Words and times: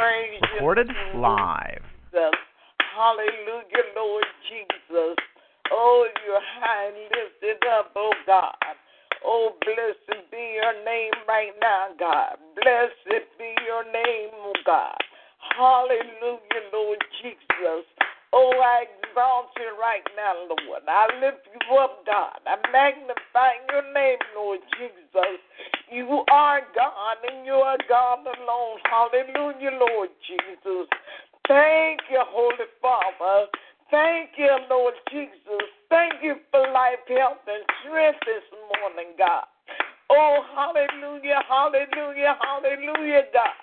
Shoes. 0.00 0.40
Recorded 0.54 0.88
live. 1.14 1.82
Jesus. 2.10 2.34
Hallelujah, 2.96 3.84
Lord 3.96 4.24
Jesus. 4.48 5.16
Oh, 5.70 6.06
you're 6.26 6.40
high 6.60 6.88
and 6.88 6.96
lifted 6.96 7.62
up, 7.68 7.92
oh 7.96 8.12
God. 8.26 8.54
Oh, 9.24 9.52
blessed 9.64 10.30
be 10.30 10.56
your 10.56 10.84
name 10.84 11.12
right 11.28 11.52
now, 11.60 11.88
God. 11.98 12.36
Blessed 12.56 13.24
be 13.38 13.54
your 13.66 13.84
name, 13.84 14.30
oh 14.34 14.52
God. 14.66 14.96
Hallelujah, 15.56 16.64
Lord 16.72 16.98
Jesus. 17.22 17.84
Oh, 18.32 18.52
I 18.62 18.86
exalt 18.86 19.50
you 19.58 19.74
right 19.80 20.06
now, 20.16 20.34
Lord. 20.46 20.82
I 20.86 21.06
lift 21.18 21.48
you 21.50 21.76
up, 21.76 22.06
God. 22.06 22.38
I 22.46 22.56
magnify 22.70 23.58
your 23.72 23.92
name, 23.92 24.18
Lord 24.36 24.60
Jesus. 24.78 25.40
You 25.90 26.22
are 26.30 26.60
God 26.74 27.16
and 27.26 27.44
you 27.44 27.54
are 27.54 27.78
God 27.88 28.20
alone. 28.20 28.78
Hallelujah, 28.86 29.78
Lord 29.78 30.10
Jesus. 30.22 30.86
Thank 31.48 32.00
you, 32.10 32.22
Holy 32.22 32.70
Father. 32.80 33.50
Thank 33.90 34.30
you, 34.38 34.54
Lord 34.70 34.94
Jesus. 35.10 35.66
Thank 35.88 36.22
you 36.22 36.36
for 36.52 36.60
life, 36.70 37.02
health, 37.08 37.42
and 37.48 37.64
strength 37.82 38.20
this 38.24 38.46
morning, 38.78 39.14
God. 39.18 39.44
Oh, 40.10 40.42
hallelujah, 40.54 41.42
hallelujah, 41.48 42.38
hallelujah, 42.40 43.22
God. 43.32 43.58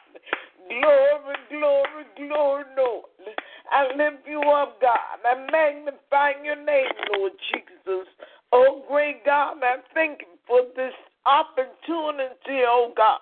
Glory, 0.67 1.35
glory, 1.49 2.03
glory, 2.17 2.63
Lord. 2.77 3.05
I 3.71 3.87
lift 3.95 4.27
you 4.27 4.41
up, 4.41 4.79
God. 4.81 5.19
I 5.25 5.35
magnify 5.51 6.43
your 6.43 6.55
name, 6.55 6.87
Lord 7.13 7.33
Jesus. 7.51 8.07
Oh, 8.51 8.83
great 8.87 9.25
God, 9.25 9.57
I 9.61 9.77
thank 9.93 10.21
you 10.21 10.37
for 10.47 10.61
this 10.75 10.93
opportunity, 11.25 12.63
oh 12.65 12.93
God, 12.95 13.19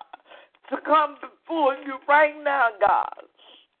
to 0.70 0.76
come 0.86 1.16
before 1.20 1.74
you 1.74 1.98
right 2.08 2.34
now, 2.44 2.68
God. 2.80 3.26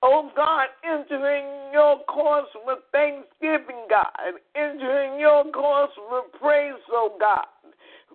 Oh 0.02 0.30
God, 0.36 0.66
entering 0.84 1.72
your 1.72 1.98
course 2.04 2.48
with 2.66 2.78
thanksgiving, 2.92 3.86
God. 3.88 4.12
Entering 4.54 5.18
your 5.18 5.44
course 5.52 5.92
with 6.10 6.24
praise, 6.40 6.74
oh 6.92 7.16
God. 7.18 7.46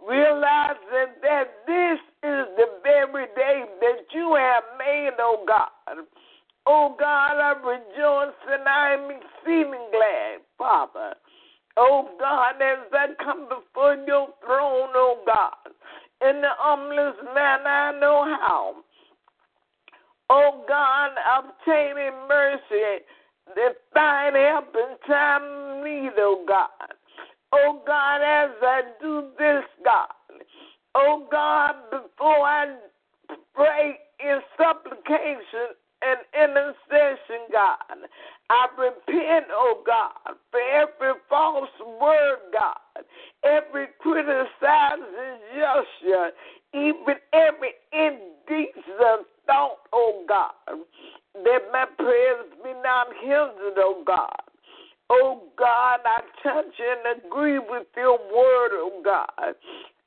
Realizing 0.07 1.15
that 1.21 1.45
this 1.65 1.99
is 2.23 2.45
the 2.57 2.67
very 2.83 3.25
day 3.35 3.63
that 3.79 4.05
you 4.13 4.35
have 4.35 4.63
made, 4.77 5.11
oh 5.19 5.43
God. 5.47 6.05
Oh 6.67 6.95
God, 6.99 7.37
I 7.37 7.53
rejoice 7.53 8.35
and 8.49 8.67
I 8.67 8.93
am 8.93 9.09
exceeding 9.09 9.89
glad, 9.91 10.39
Father. 10.57 11.15
Oh 11.77 12.09
God, 12.19 12.61
as 12.61 12.79
I 12.91 13.07
come 13.23 13.47
before 13.49 13.95
your 14.07 14.27
throne, 14.45 14.91
oh 14.93 15.23
God, 15.25 15.73
in 16.29 16.41
the 16.41 16.49
humblest 16.57 17.23
manner 17.33 17.67
I 17.67 17.99
know 17.99 18.23
how. 18.23 18.75
Oh 20.29 20.63
God, 20.67 21.11
obtaining 21.39 22.27
mercy, 22.27 23.03
that 23.55 23.75
find 23.93 24.35
help 24.35 24.73
in 24.75 24.97
time 25.07 25.41
of 25.43 25.83
need, 25.83 26.11
oh 26.17 26.45
God. 26.47 26.69
Oh 27.53 27.81
God, 27.85 28.21
as 28.21 28.51
I 28.61 28.81
do 29.01 29.27
this, 29.37 29.63
God. 29.83 30.07
Oh 30.95 31.27
God, 31.31 31.73
before 31.89 32.45
I 32.45 32.75
pray 33.55 33.97
in 34.19 34.39
supplication 34.57 35.75
and 36.01 36.19
intercession, 36.33 37.47
God, 37.51 38.07
I 38.49 38.67
repent, 38.77 39.45
oh 39.51 39.83
God, 39.85 40.35
for 40.51 40.59
every 40.59 41.19
false 41.29 41.69
word, 42.01 42.39
God, 42.53 43.05
every 43.43 43.87
criticizing 43.99 45.39
gesture, 45.53 46.31
even 46.73 47.15
every 47.33 47.73
indecent 47.93 49.27
thought, 49.47 49.77
oh 49.93 50.25
God, 50.27 50.53
that 51.43 51.59
my 51.71 51.85
prayers 51.97 52.45
be 52.63 52.73
not 52.83 53.07
hindered, 53.21 53.77
oh 53.77 54.03
God. 54.05 54.41
Oh 55.09 55.43
God, 55.57 55.99
I 56.05 56.21
touch 56.41 56.65
and 56.79 57.19
agree 57.25 57.59
with 57.59 57.87
your 57.97 58.17
word, 58.17 58.71
oh 58.73 59.01
God, 59.03 59.55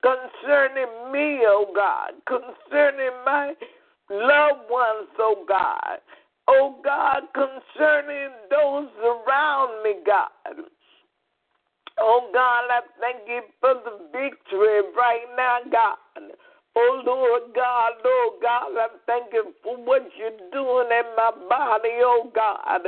concerning 0.02 1.12
me, 1.12 1.40
oh 1.46 1.66
God, 1.74 2.12
concerning 2.26 3.10
my 3.24 3.54
loved 4.10 4.70
ones, 4.70 5.08
oh 5.18 5.44
God. 5.48 5.98
Oh 6.46 6.76
God, 6.84 7.22
concerning 7.32 8.30
those 8.50 8.90
around 9.02 9.82
me, 9.82 9.94
God. 10.04 10.64
Oh 11.98 12.28
God, 12.32 12.64
I 12.70 12.80
thank 13.00 13.28
you 13.28 13.42
for 13.60 13.74
the 13.74 13.98
victory 14.12 14.82
right 14.96 15.24
now, 15.36 15.58
God. 15.70 16.32
Oh 16.76 17.02
Lord 17.06 17.54
God, 17.54 17.92
Lord 18.04 18.42
God, 18.42 18.76
I 18.76 18.88
thank 19.06 19.32
you 19.32 19.54
for 19.62 19.76
what 19.76 20.02
you're 20.18 20.50
doing 20.52 20.88
in 20.90 21.16
my 21.16 21.30
body, 21.48 22.02
oh 22.02 22.30
God. 22.34 22.80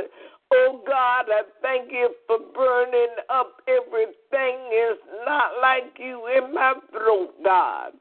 Oh 0.53 0.81
God, 0.85 1.25
I 1.29 1.43
thank 1.61 1.91
you 1.91 2.09
for 2.27 2.37
burning 2.53 3.15
up 3.29 3.61
everything 3.67 4.59
is 4.71 4.97
not 5.25 5.51
like 5.61 5.97
you 5.97 6.27
in 6.37 6.53
my 6.53 6.73
throat, 6.91 7.33
God. 7.43 7.93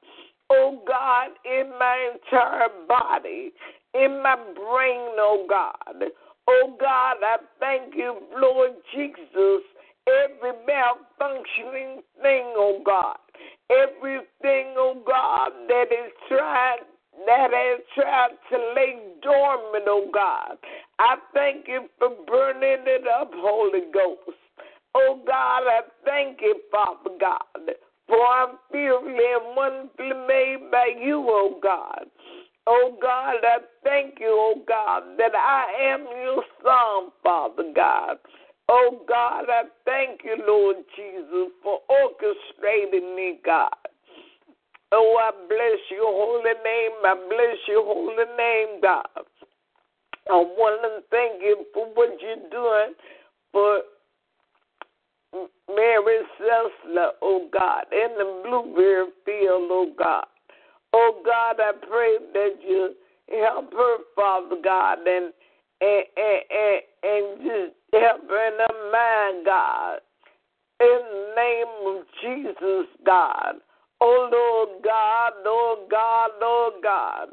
Oh 0.51 0.83
God, 0.87 1.31
in 1.45 1.71
my 1.79 2.13
entire 2.15 2.69
body, 2.89 3.53
in 3.95 4.23
my 4.23 4.37
brain, 4.37 5.17
oh 5.19 5.47
God. 5.49 6.11
Oh 6.49 6.77
God, 6.81 7.17
I 7.23 7.39
thank 7.59 7.95
you, 7.95 8.17
Lord 8.39 8.73
Jesus, 8.95 9.63
every 10.07 10.53
malfunctioning 10.69 12.03
thing, 12.23 12.53
oh 12.57 12.81
God 12.85 13.17
everything, 13.71 14.75
oh 14.77 15.03
God, 15.07 15.51
that 15.69 15.87
is 15.91 16.13
trying 16.29 16.85
that 17.27 17.51
has 17.51 17.81
tried 17.95 18.37
to 18.51 18.59
lay 18.77 18.99
dormant, 19.23 19.85
oh 19.89 20.09
God. 20.13 20.59
I 20.99 21.17
thank 21.33 21.67
you 21.67 21.89
for 21.99 22.11
burning 22.27 22.85
it 22.87 23.05
up, 23.09 23.31
Holy 23.35 23.91
Ghost. 23.93 24.37
Oh 24.95 25.21
God, 25.27 25.63
I 25.67 25.81
thank 26.05 26.41
you, 26.41 26.61
Father 26.71 27.17
God, 27.19 27.75
for 28.09 28.25
I'm 28.25 28.57
fearfully 28.71 29.15
and 29.15 29.57
wonderfully 29.57 30.27
made 30.29 30.71
by 30.71 30.93
you, 31.01 31.25
oh 31.29 31.59
God. 31.63 32.07
Oh 32.67 32.97
God, 33.01 33.37
I 33.43 33.59
thank 33.85 34.19
you, 34.19 34.31
oh 34.31 34.63
God, 34.67 35.03
that 35.19 35.35
I 35.35 35.93
am 35.93 36.03
your 36.03 36.43
son, 36.63 37.13
Father 37.23 37.73
God. 37.75 38.17
Oh 38.69 39.03
God, 39.09 39.45
I 39.49 39.63
thank 39.85 40.23
you, 40.25 40.37
Lord 40.47 40.77
Jesus, 40.97 41.53
for 41.63 41.81
orchestrating 41.91 43.15
me, 43.15 43.39
God. 43.45 43.71
Oh, 44.93 45.17
I 45.19 45.31
bless 45.49 45.79
your 45.91 46.11
holy 46.11 46.55
name. 46.65 46.93
I 47.05 47.15
bless 47.29 47.59
your 47.69 47.85
holy 47.85 48.25
name, 48.37 48.81
God. 48.81 49.07
I 50.31 50.35
want 50.35 50.83
to 50.83 51.07
thank 51.11 51.43
you 51.43 51.65
for 51.73 51.87
what 51.95 52.19
you're 52.21 52.51
doing 52.51 52.95
for 53.53 53.83
Mary 55.75 56.19
Sessler, 56.41 57.11
oh 57.23 57.49
God, 57.53 57.85
in 57.93 58.17
the 58.19 58.43
blueberry 58.45 59.11
field, 59.25 59.69
oh 59.71 59.93
God. 59.99 60.27
Oh 60.93 61.21
God, 61.25 61.57
I 61.61 61.73
pray 61.87 62.19
that 62.33 62.55
you 62.67 62.95
help 63.43 63.73
her, 63.73 63.97
Father 64.15 64.57
God, 64.63 64.99
and 65.07 65.33
and 65.81 66.05
and, 66.17 66.43
and, 66.51 66.83
and 67.03 67.39
just 67.41 67.75
help 67.93 68.29
her 68.29 68.47
in 68.49 68.59
her 68.59 68.91
mind, 68.93 69.45
God. 69.45 69.99
In 70.81 71.01
the 71.11 71.35
name 71.37 71.75
of 71.87 72.05
Jesus, 72.23 72.87
God. 73.05 73.57
Oh 74.01 74.29
Lord 74.31 74.83
God, 74.85 75.33
Lord 75.45 75.91
God, 75.91 76.31
Lord 76.41 76.75
God. 76.83 77.29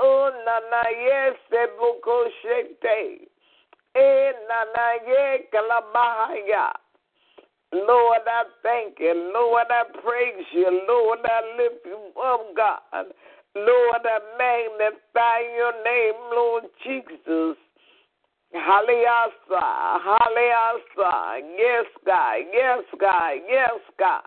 Oh 0.00 0.30
nana 0.44 0.82
yesebukoshete. 0.90 3.28
E 3.96 4.32
nana 4.48 4.92
ye 5.06 5.38
kalabahaya. 5.52 6.72
Lord, 7.72 8.26
I 8.26 8.44
thank 8.62 8.98
you. 9.00 9.14
Lord, 9.34 9.66
I 9.70 9.82
praise 10.00 10.46
you. 10.52 10.82
Lord, 10.88 11.18
I 11.24 11.40
lift 11.58 11.84
you 11.84 11.98
up, 12.22 12.54
God. 12.56 13.06
Lord, 13.56 14.04
I 14.04 14.18
magnify 14.38 15.40
your 15.56 15.72
name, 15.84 16.14
Lord 16.32 16.64
Jesus. 16.84 17.56
Hallelujah. 18.54 19.30
Hallelujah. 19.50 20.78
Yes, 21.58 21.86
God. 22.06 22.36
Yes, 22.52 22.84
God. 23.00 23.32
Yes, 23.48 23.80
God. 23.98 24.22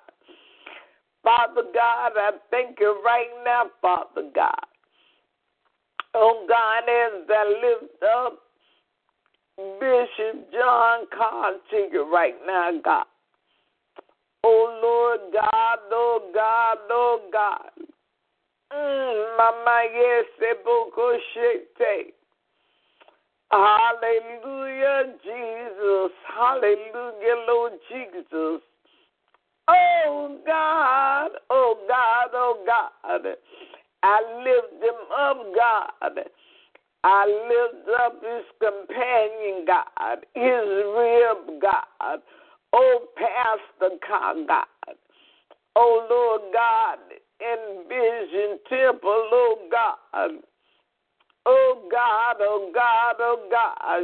Father 1.23 1.63
God, 1.73 2.11
I 2.15 2.31
thank 2.51 2.79
you 2.79 3.01
right 3.05 3.27
now, 3.43 3.63
Father 3.81 4.29
God. 4.33 4.65
Oh 6.13 6.45
God, 6.47 6.83
as 6.89 7.27
I 7.29 7.43
lift 7.61 8.03
up 8.03 8.39
Bishop 9.79 10.51
John 10.51 11.05
Carr 11.15 11.53
to 11.71 11.87
you 11.91 12.11
right 12.13 12.35
now, 12.45 12.71
God. 12.83 13.05
Oh 14.43 14.79
Lord 14.81 15.33
God, 15.33 15.79
oh 15.91 16.31
God, 16.33 16.77
oh 16.89 17.29
God. 17.31 17.71
Mm, 18.73 19.37
mama, 19.37 19.83
yes, 19.93 20.25
boko 20.63 21.17
shete. 21.35 22.13
Hallelujah, 23.51 25.13
Jesus. 25.23 26.11
Hallelujah, 26.35 27.45
Lord 27.47 27.73
Jesus. 27.89 28.61
Oh 29.69 30.37
God, 30.45 31.29
oh 31.49 31.77
God, 31.87 32.29
oh 32.33 32.63
God. 32.65 33.21
I 34.03 34.21
lift 34.43 34.83
him 34.83 34.95
up, 35.17 35.37
God. 35.55 36.23
I 37.03 37.25
lift 37.25 37.89
up 38.01 38.21
his 38.21 38.45
companion, 38.59 39.65
God, 39.65 40.25
his 40.33 40.67
rib, 40.95 41.61
God. 41.61 42.19
Oh, 42.73 43.05
Pastor 43.15 43.95
God. 44.07 44.65
Oh, 45.75 46.07
Lord 46.09 46.53
God, 46.53 46.99
in 47.39 47.83
Vision 47.87 48.59
Temple, 48.69 49.29
oh 49.31 49.57
God. 49.71 50.31
Oh 51.49 51.87
God, 51.89 52.35
oh 52.41 52.71
God, 52.73 53.15
oh 53.19 53.47
God, 53.79 54.01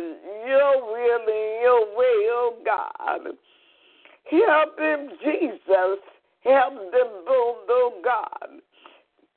your 0.48 0.82
will 0.82 1.22
and 1.22 1.62
your 1.62 1.98
way, 1.98 2.18
oh 2.32 2.54
God. 2.66 3.22
Help 4.30 4.80
him, 4.80 5.10
Jesus. 5.24 6.00
Help 6.44 6.74
them 6.92 7.12
both, 7.26 7.66
oh 7.70 8.02
God 8.04 8.62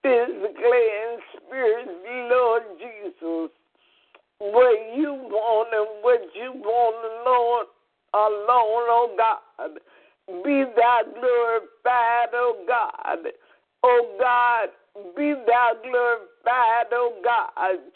physically 0.06 0.87
and 1.02 1.20
spiritually, 1.34 2.31
Lord 2.31 2.62
Jesus. 2.78 3.50
What 4.38 4.78
you 4.94 5.12
want 5.14 5.69
and 5.75 6.05
what 6.05 6.23
you 6.34 6.52
want, 6.62 6.96
Lord, 7.26 7.67
alone, 8.14 8.87
oh 8.87 9.14
God. 9.19 9.81
Be 10.44 10.64
thou 10.76 11.00
glorified, 11.12 12.31
oh 12.34 12.64
God. 12.69 13.32
Oh 13.82 14.17
God, 14.20 14.69
be 15.17 15.34
thou 15.46 15.73
glorified, 15.82 16.35
oh 16.93 17.14
God. 17.25 17.50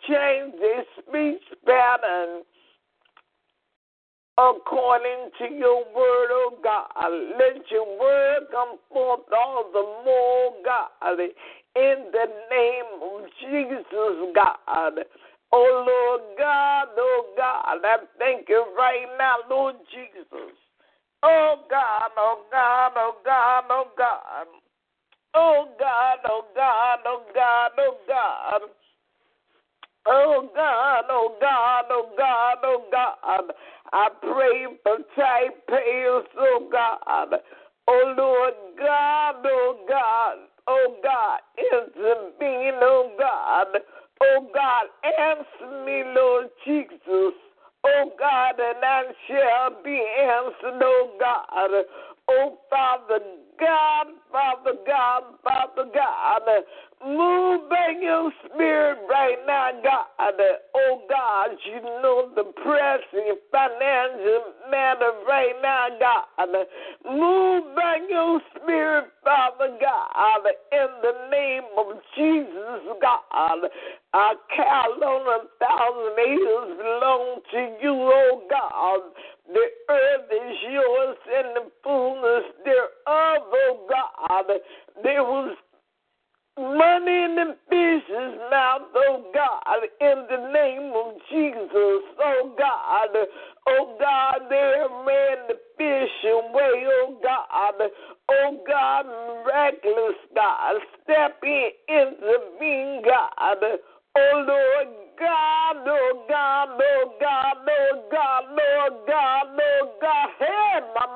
Change 0.09 0.55
this 0.61 0.87
speech 1.07 1.43
pattern 1.67 2.43
according 4.39 5.31
to 5.39 5.55
your 5.55 5.85
word, 5.95 6.29
oh 6.31 6.59
God. 6.63 6.87
Let 7.39 7.71
your 7.71 7.99
word 7.99 8.49
come 8.51 8.79
forth 8.93 9.21
all 9.37 9.65
the 9.73 9.83
more, 10.05 10.55
God, 10.65 11.21
in 11.77 12.11
the 12.13 12.27
name 12.51 13.03
of 13.03 13.27
Jesus, 13.41 14.33
God. 14.35 14.93
Oh 15.53 15.85
Lord 15.87 16.39
God, 16.39 16.89
oh 16.97 17.25
God, 17.37 17.81
I 17.85 17.97
thank 18.19 18.49
you 18.49 18.65
right 18.79 19.07
now, 19.19 19.37
Lord 19.51 19.77
Jesus. 19.93 20.55
Oh 21.23 21.57
God, 21.69 22.11
oh 22.17 22.45
God, 22.51 22.93
oh 22.97 23.17
God, 23.25 23.65
oh 23.71 23.89
God. 23.99 24.47
Oh 25.35 25.69
God, 25.79 26.19
oh 26.29 26.45
God, 26.57 26.99
oh 27.07 27.23
God, 27.35 27.71
oh 27.79 27.97
God. 28.09 28.61
Oh 30.07 30.49
God, 30.57 31.05
oh 31.09 31.37
God, 31.41 31.85
oh 31.91 32.11
God, 32.17 32.59
oh 32.65 32.85
God. 32.91 33.53
I 33.93 34.09
pray 34.21 34.67
for 34.83 34.99
taxpayers, 35.15 36.25
oh 36.39 36.69
God. 36.73 37.35
Oh 37.87 38.15
Lord 38.17 38.55
God, 38.79 39.45
oh 39.45 39.85
God, 39.89 40.37
oh 40.67 40.97
God, 41.03 41.41
intervene, 41.59 42.81
oh 42.83 43.13
God. 43.19 43.67
Oh 44.23 44.51
God, 44.53 44.87
answer 45.05 45.85
me, 45.85 46.03
Lord 46.15 46.49
Jesus. 46.67 47.35
Oh 47.87 48.13
God, 48.19 48.55
and 48.59 48.85
I 48.85 49.03
shall 49.29 49.83
be 49.83 50.03
answered, 50.19 50.83
oh 50.83 51.13
God. 51.21 51.85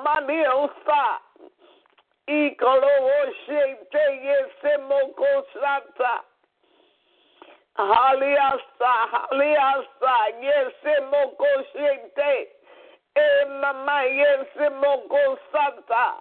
maniosa. 0.05 1.21
Y 2.27 2.56
coloboshe 2.56 3.79
teye 3.91 4.37
semoko 4.61 5.27
santa. 5.53 6.25
Haliasa, 7.77 8.93
haliasa, 9.12 10.15
yesemoko 10.41 11.47
shente. 11.73 12.49
E 13.17 13.44
mama 13.61 14.03
yesemoko 14.05 15.39
santa. 15.53 16.17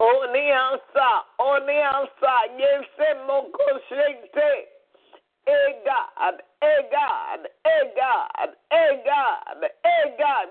Oniansa, 0.00 1.24
oniansa, 1.38 2.34
yesemoko 2.58 3.80
shente. 3.88 4.68
E 5.46 5.72
God, 5.84 6.42
e 6.60 6.82
God, 6.92 7.48
e 7.64 7.84
God, 7.96 8.50
e 8.70 8.96
God, 9.08 9.64
e 9.64 10.16
God. 10.18 10.48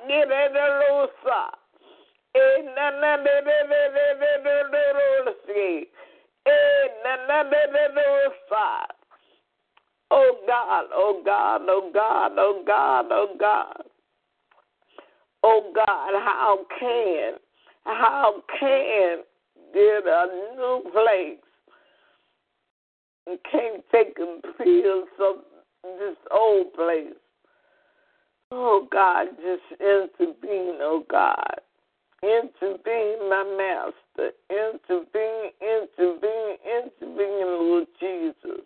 Oh 10.09 10.37
God, 10.47 10.85
oh 10.93 11.21
God, 11.25 11.61
oh 11.67 11.91
God, 11.93 12.31
oh 12.37 12.63
God, 12.65 13.05
oh 13.11 13.35
God. 13.39 13.83
Oh 15.43 15.71
God, 15.75 16.13
how 16.23 16.65
can, 16.79 17.33
how 17.85 18.41
can 18.59 19.23
get 19.73 20.07
a 20.07 20.27
new 20.55 20.83
place 20.91 21.39
can't 23.51 23.83
take 23.91 24.15
them 24.15 24.41
pills 24.57 25.07
of 25.19 25.35
this 25.83 26.15
old 26.31 26.73
place. 26.73 27.13
Oh 28.51 28.87
God, 28.91 29.27
just 29.37 29.81
intervene, 29.81 30.77
oh 30.81 31.03
God. 31.09 31.61
Intervene, 32.23 33.29
my 33.29 33.43
master. 33.57 34.31
Intervene, 34.49 35.51
into 35.61 36.19
intervene, 36.65 37.45
Lord 37.45 37.87
Jesus. 37.99 38.65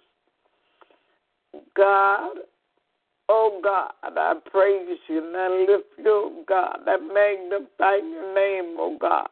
God, 1.75 2.37
oh 3.27 3.59
God, 3.63 3.91
I 4.03 4.35
praise 4.49 4.97
you 5.07 5.25
and 5.25 5.35
I 5.35 5.49
lift 5.67 5.89
you, 5.97 6.05
oh 6.07 6.43
God. 6.47 6.79
I 6.87 6.97
magnify 6.97 7.97
your 7.97 8.33
name, 8.33 8.75
oh 8.79 8.97
God. 8.99 9.27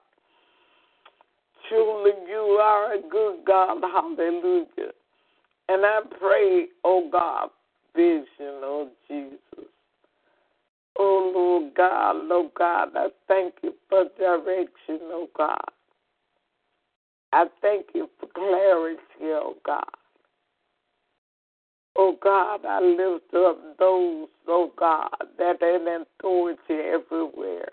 Truly, 1.70 2.12
you 2.28 2.60
are 2.62 2.96
a 2.96 3.02
good 3.10 3.46
God. 3.46 3.82
Hallelujah. 3.82 4.92
And 5.70 5.86
I 5.86 6.00
pray, 6.20 6.68
oh 6.84 7.10
God, 7.12 7.50
vision, 7.96 8.26
oh 8.64 8.90
Jesus. 9.08 9.69
Oh 11.02 11.32
Lord 11.34 11.74
God, 11.76 12.26
Lord 12.26 12.52
God, 12.58 12.90
I 12.94 13.08
thank 13.30 13.54
you 13.64 13.74
for 13.88 14.04
direction, 14.20 15.00
oh 15.04 15.30
God. 15.36 15.58
I 17.32 17.46
thank 17.62 17.88
you 17.96 18.10
for 18.20 18.28
clarity, 18.36 19.00
oh 19.22 19.56
God. 19.66 19.84
Oh 21.96 22.18
God, 22.22 22.66
I 22.66 22.82
lift 22.82 23.34
up 23.34 23.78
those, 23.80 24.28
oh 24.48 24.72
God, 24.78 25.10
that 25.38 25.62
are 25.62 25.96
in 25.96 26.04
authority 26.20 26.60
everywhere. 26.70 27.70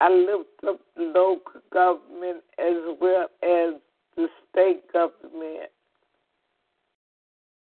I 0.00 0.10
lift 0.10 0.62
up 0.68 0.80
local 0.96 1.60
government 1.72 2.44
as 2.58 2.76
well 3.00 3.28
as 3.42 3.80
the 4.14 4.28
state 4.50 4.92
government. 4.92 5.70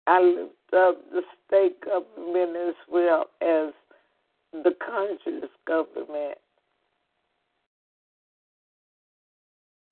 I 0.07 0.19
lift 0.19 0.73
up 0.75 0.97
the 1.11 1.21
state 1.47 1.79
government 1.81 2.57
as 2.57 2.75
well 2.91 3.27
as 3.41 3.73
the 4.53 4.75
country's 4.85 5.49
government. 5.67 6.37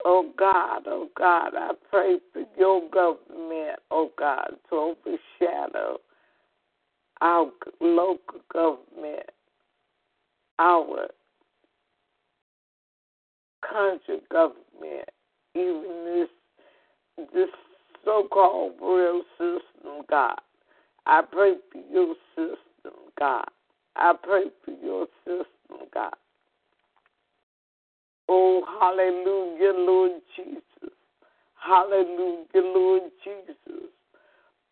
Oh 0.05 0.31
God, 0.37 0.83
oh 0.87 1.09
God, 1.17 1.51
I 1.55 1.71
pray 1.89 2.17
for 2.33 2.43
your 2.57 2.89
government, 2.89 3.79
oh 3.91 4.11
God, 4.17 4.51
to 4.69 4.75
overshadow 4.75 5.97
our 7.21 7.51
local 7.79 8.39
government, 8.51 9.29
our 10.57 11.07
country 13.67 14.19
government, 14.31 15.09
even 15.55 16.05
this 16.05 17.27
this 17.33 17.49
so-called 18.03 18.73
real 18.81 19.21
system, 19.37 20.03
God. 20.09 20.39
I 21.05 21.21
pray 21.21 21.55
for 21.71 21.81
your 21.91 22.15
system, 22.35 22.97
God. 23.19 23.45
I 23.95 24.13
pray 24.21 24.45
for 24.63 24.71
your 24.83 25.07
system, 25.25 25.87
God. 25.93 26.13
Oh, 28.29 28.63
hallelujah, 28.79 29.73
Lord 29.75 30.21
Jesus. 30.35 30.95
Hallelujah, 31.55 32.45
Lord 32.55 33.03
Jesus. 33.23 33.89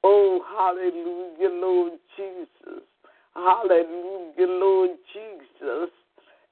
Oh, 0.04 0.42
hallelujah, 0.58 1.50
Lord 1.60 1.94
Jesus. 2.16 2.84
Hallelujah, 3.36 4.48
Lord 4.48 4.92
Jesus. 5.14 5.90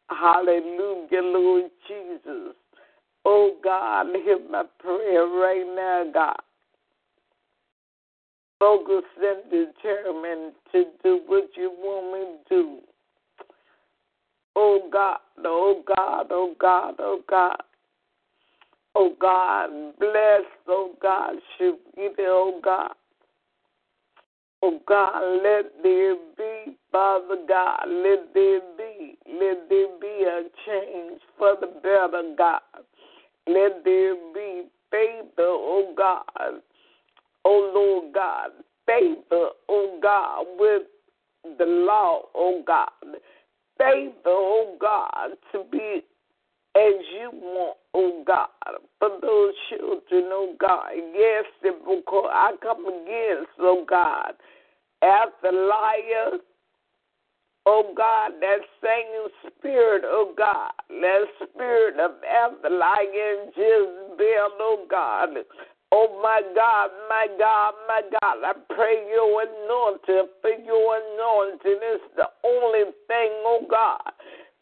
Hallelujah, 0.09 1.21
Lord 1.21 1.71
Jesus. 1.87 2.55
Oh, 3.25 3.55
God, 3.63 4.07
hear 4.23 4.39
my 4.49 4.63
prayer 4.79 5.25
right 5.25 5.65
now, 5.75 6.05
God. 6.13 6.41
Focus 8.59 9.03
and 9.21 9.43
determined 9.51 10.53
to 10.71 10.85
do 11.03 11.21
what 11.27 11.49
you 11.55 11.71
want 11.77 12.13
me 12.13 12.37
to 12.49 12.55
do. 12.55 12.79
Oh 14.55 14.89
God, 14.91 15.19
oh 15.45 15.83
God, 15.85 16.27
oh 16.31 16.55
God, 16.59 16.95
oh 16.99 17.21
God. 17.29 17.57
Oh 18.95 19.13
God, 19.19 19.69
bless, 19.99 20.41
oh 20.67 20.93
God, 20.99 21.35
Shavita, 21.59 22.25
oh 22.25 22.59
God. 22.63 22.93
Oh 24.63 24.79
God, 24.87 25.21
let 25.43 25.71
there 25.83 26.15
be, 26.35 26.77
Father 26.91 27.37
God, 27.47 27.85
let 27.87 28.33
there 28.33 28.61
be, 28.75 29.15
let 29.31 29.69
there 29.69 29.99
be 30.01 30.25
a 30.27 30.41
change 30.65 31.21
for 31.37 31.55
the 31.61 31.67
better, 31.67 32.33
God. 32.35 32.61
Let 33.45 33.83
there 33.85 34.15
be 34.33 34.63
favor, 34.89 35.23
oh 35.39 35.93
God. 35.95 36.61
Oh 37.45 37.71
Lord 37.73 38.13
God, 38.13 38.51
favor, 38.85 39.49
oh 39.69 39.99
God, 40.01 40.45
with 40.57 40.83
the 41.57 41.65
law, 41.65 42.21
oh 42.35 42.63
God 42.65 42.89
favor, 43.77 44.13
oh 44.27 44.77
God, 44.79 45.37
to 45.51 45.63
be 45.71 46.01
as 46.75 46.93
you 47.19 47.31
want, 47.33 47.77
oh 47.93 48.23
God, 48.25 48.49
for 48.99 49.09
those 49.21 49.53
children, 49.69 50.29
oh 50.31 50.55
God. 50.59 50.91
Yes, 51.13 51.45
because 51.61 52.29
I 52.31 52.51
come 52.61 52.85
against, 52.85 53.49
oh 53.59 53.85
God, 53.87 54.33
as 55.01 55.29
the 55.41 55.51
liar, 55.51 56.39
oh 57.65 57.93
God, 57.95 58.33
that 58.41 58.59
same 58.83 59.51
spirit, 59.57 60.03
oh 60.05 60.33
God, 60.37 60.71
that 60.89 61.23
spirit 61.49 61.99
of 61.99 62.11
Athaliah 62.23 63.41
and 63.41 63.53
Jezebel, 63.55 64.49
oh 64.59 64.85
God. 64.89 65.29
Oh 65.91 66.19
my 66.21 66.41
God, 66.53 66.89
my 67.07 67.27
God, 67.39 67.73
my 67.87 68.01
God, 68.19 68.43
I 68.43 68.53
pray 68.75 69.07
your 69.07 69.41
anointing 69.41 70.27
for 70.41 70.51
your 70.51 70.99
anointing 70.99 71.79
is 71.95 72.01
the 72.17 72.27
only 72.43 72.91
thing, 73.07 73.31
oh 73.47 73.65
God, 73.69 74.11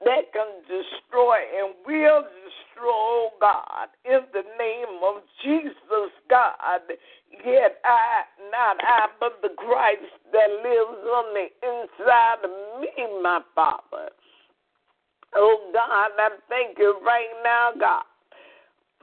that 0.06 0.32
can 0.34 0.62
destroy 0.70 1.38
and 1.58 1.74
will 1.88 2.22
destroy, 2.22 2.94
oh 2.94 3.30
God, 3.42 3.90
in 4.06 4.22
the 4.34 4.44
name 4.60 5.02
of 5.04 5.24
Jesus, 5.44 6.14
God. 6.30 6.54
Yet 7.44 7.82
I, 7.84 8.24
not 8.52 8.78
I, 8.84 9.08
but 9.20 9.42
the 9.42 9.50
Christ 9.58 10.06
that 10.32 10.50
lives 10.62 11.02
on 11.10 11.34
the 11.34 11.48
inside 11.66 12.46
of 12.46 12.82
me, 12.82 13.22
my 13.24 13.42
Father. 13.56 14.12
Oh 15.36 15.72
God, 15.74 16.12
I 16.18 16.30
thank 16.50 16.78
you 16.78 17.00
right 17.04 17.34
now, 17.44 17.72
God. 17.80 18.04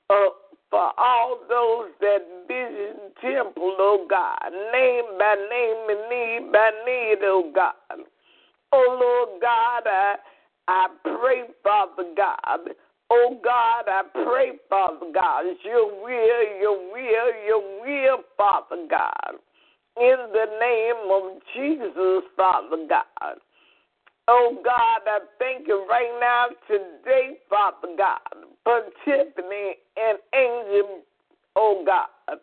Uh, 0.09 0.31
for 0.73 0.91
all 0.97 1.39
those 1.51 1.93
that 2.01 2.25
Vision 2.49 3.13
Temple, 3.21 3.77
oh 3.79 4.07
God, 4.09 4.51
name 4.73 5.05
by 5.19 5.37
name 5.53 5.85
and 5.91 6.09
need 6.09 6.51
by 6.51 6.71
need, 6.87 7.19
oh 7.25 7.53
God. 7.55 7.75
Oh 8.73 8.99
Lord 8.99 9.43
God, 9.43 9.83
I, 9.85 10.17
I 10.69 10.87
pray, 11.05 11.43
Father 11.63 12.09
God. 12.17 12.71
Oh 13.11 13.39
God, 13.45 13.85
I 13.87 14.03
pray, 14.25 14.53
Father 14.71 15.13
God, 15.13 15.45
your 15.63 16.03
will, 16.03 16.59
your 16.59 16.91
will, 16.91 17.33
your 17.47 17.83
will, 17.83 18.25
Father 18.39 18.87
God. 18.89 19.37
In 20.01 20.17
the 20.33 20.47
name 20.59 21.13
of 21.13 21.43
Jesus, 21.55 22.25
Father 22.35 22.87
God. 22.89 23.37
Oh 24.29 24.57
God, 24.65 25.03
I 25.05 25.19
thank 25.39 25.67
you 25.67 25.85
right 25.91 26.13
now 26.21 26.47
today, 26.69 27.39
Father 27.51 27.89
God, 27.99 28.21
for 28.63 28.83
Tiffany 29.05 29.75
and 29.97 30.19
Angel, 30.33 31.01
oh 31.57 31.83
God. 31.85 32.39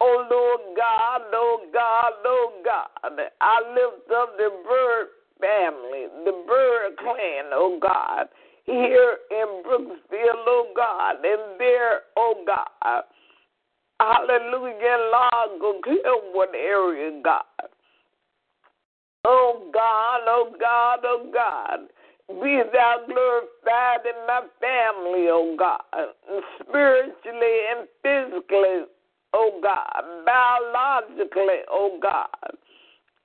Oh 0.00 0.26
Lord 0.30 0.76
God, 0.76 1.22
Lord 1.32 1.72
God, 1.74 2.12
Lord 2.24 2.64
God. 2.64 3.28
I 3.48 3.60
lift 3.72 4.10
up 4.12 4.36
the 4.36 4.50
Bird 4.68 5.06
family, 5.40 6.04
the 6.26 6.44
Bird 6.46 6.98
clan, 6.98 7.48
oh 7.54 7.78
God, 7.80 8.28
here 8.64 9.16
in 9.30 9.62
Brooksville, 9.64 10.44
oh 10.46 10.66
God, 10.76 11.24
and 11.24 11.58
there, 11.58 12.00
oh 12.18 12.44
God. 12.46 13.04
Hallelujah, 14.00 14.98
Lord, 15.10 15.60
go 15.60 16.20
what 16.32 16.50
area, 16.54 17.22
God. 17.24 17.42
Oh 19.24 19.70
God, 19.72 20.20
oh 20.26 20.52
God, 20.60 20.98
oh 21.04 21.30
God. 21.32 21.88
Be 22.28 22.60
thou 22.70 22.96
glorified 23.06 24.04
in 24.04 24.26
my 24.26 24.42
family, 24.60 25.28
oh 25.30 25.56
God, 25.58 25.80
spiritually 26.60 27.56
and 27.70 27.88
physically, 28.02 28.84
oh 29.32 29.58
God, 29.62 30.02
biologically, 30.26 31.64
oh 31.70 31.98
God. 32.02 32.28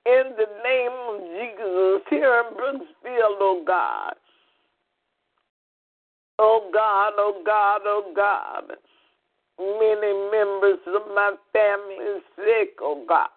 In 0.06 0.32
the 0.36 0.46
name 0.62 0.92
of 1.08 1.20
Jesus, 1.32 2.02
here 2.10 2.44
in 2.44 2.54
Brooksville, 2.54 3.38
oh 3.40 3.64
God. 3.66 4.14
Oh 6.38 6.70
God, 6.74 7.12
oh 7.16 7.42
God, 7.44 7.80
oh 7.84 8.12
God. 8.14 8.76
Many 9.58 10.12
members 10.30 10.80
of 10.88 11.08
my 11.14 11.34
family 11.54 12.20
sick, 12.36 12.76
oh 12.82 13.04
God. 13.08 13.28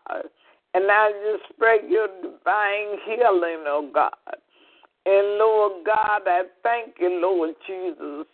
And 0.74 0.92
I 0.92 1.12
just 1.24 1.58
pray 1.58 1.80
your 1.88 2.08
divine 2.22 3.00
healing, 3.06 3.64
oh 3.66 3.90
God. 3.94 4.12
And 5.06 5.38
Lord 5.38 5.86
God, 5.86 6.24
I 6.28 6.42
thank 6.64 6.96
you, 7.00 7.22
Lord 7.22 7.56
Jesus. 7.66 8.28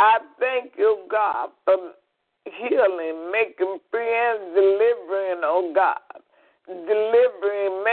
I 0.00 0.18
thank 0.40 0.72
you, 0.76 1.06
God, 1.08 1.50
for 1.64 1.76
healing, 2.46 3.30
making 3.30 3.78
free 3.92 4.12
and 4.12 4.54
delivering, 4.56 5.42
oh 5.44 5.72
God. 5.72 6.00
Delivering, 6.66 7.84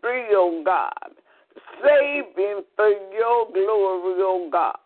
free, 0.00 0.26
oh 0.32 0.62
God. 0.64 1.12
Saving 1.82 2.62
for 2.74 2.88
your 2.88 3.46
glory, 3.52 4.20
oh 4.22 4.48
God. 4.50 4.76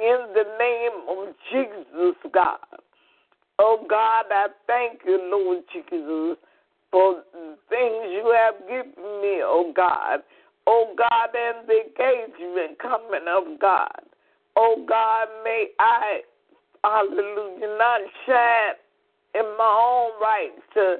In 0.00 0.18
the 0.34 0.44
name 0.58 1.08
of 1.08 1.34
Jesus, 1.50 2.16
God. 2.32 2.58
Oh 3.58 3.84
God, 3.88 4.26
I 4.30 4.46
thank 4.66 5.00
you, 5.04 5.18
Lord 5.30 5.64
Jesus 5.72 6.38
for 6.90 7.22
things 7.68 8.04
you 8.10 8.34
have 8.36 8.60
given 8.66 9.20
me, 9.20 9.40
oh 9.44 9.72
God. 9.74 10.20
Oh 10.66 10.94
God, 10.96 11.30
and 11.34 11.66
the 11.66 11.80
engagement 11.80 12.78
coming 12.78 13.26
of 13.28 13.58
God. 13.60 14.02
Oh 14.56 14.84
God, 14.88 15.28
may 15.44 15.68
I, 15.78 16.20
hallelujah, 16.84 17.76
not 17.78 18.00
shine 18.26 18.74
in 19.34 19.44
my 19.56 19.78
own 19.80 20.20
right 20.20 20.52
to 20.74 20.96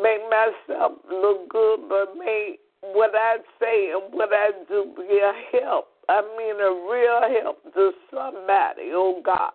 make 0.00 0.22
myself 0.28 0.92
look 1.10 1.48
good, 1.48 1.88
but 1.88 2.16
make 2.18 2.60
what 2.80 3.12
I 3.14 3.38
say 3.60 3.92
and 3.92 4.12
what 4.12 4.30
I 4.32 4.50
do 4.68 4.92
be 4.96 5.18
a 5.18 5.32
help. 5.58 5.88
I 6.08 6.20
mean, 6.36 6.60
a 6.60 6.70
real 6.90 7.42
help 7.42 7.74
to 7.74 7.92
somebody, 8.10 8.90
oh 8.92 9.20
God. 9.24 9.52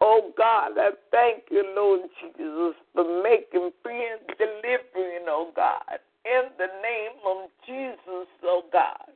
Oh 0.00 0.32
God, 0.36 0.72
I 0.78 0.90
thank 1.10 1.44
you, 1.50 1.62
Lord 1.76 2.00
Jesus, 2.20 2.74
for 2.94 3.22
making 3.22 3.70
free 3.82 4.08
and 4.08 4.38
delivering, 4.38 5.26
oh 5.28 5.52
God. 5.54 6.00
In 6.24 6.48
the 6.56 6.68
name 6.82 7.20
of 7.26 7.50
Jesus, 7.66 8.28
oh 8.44 8.62
God. 8.72 9.12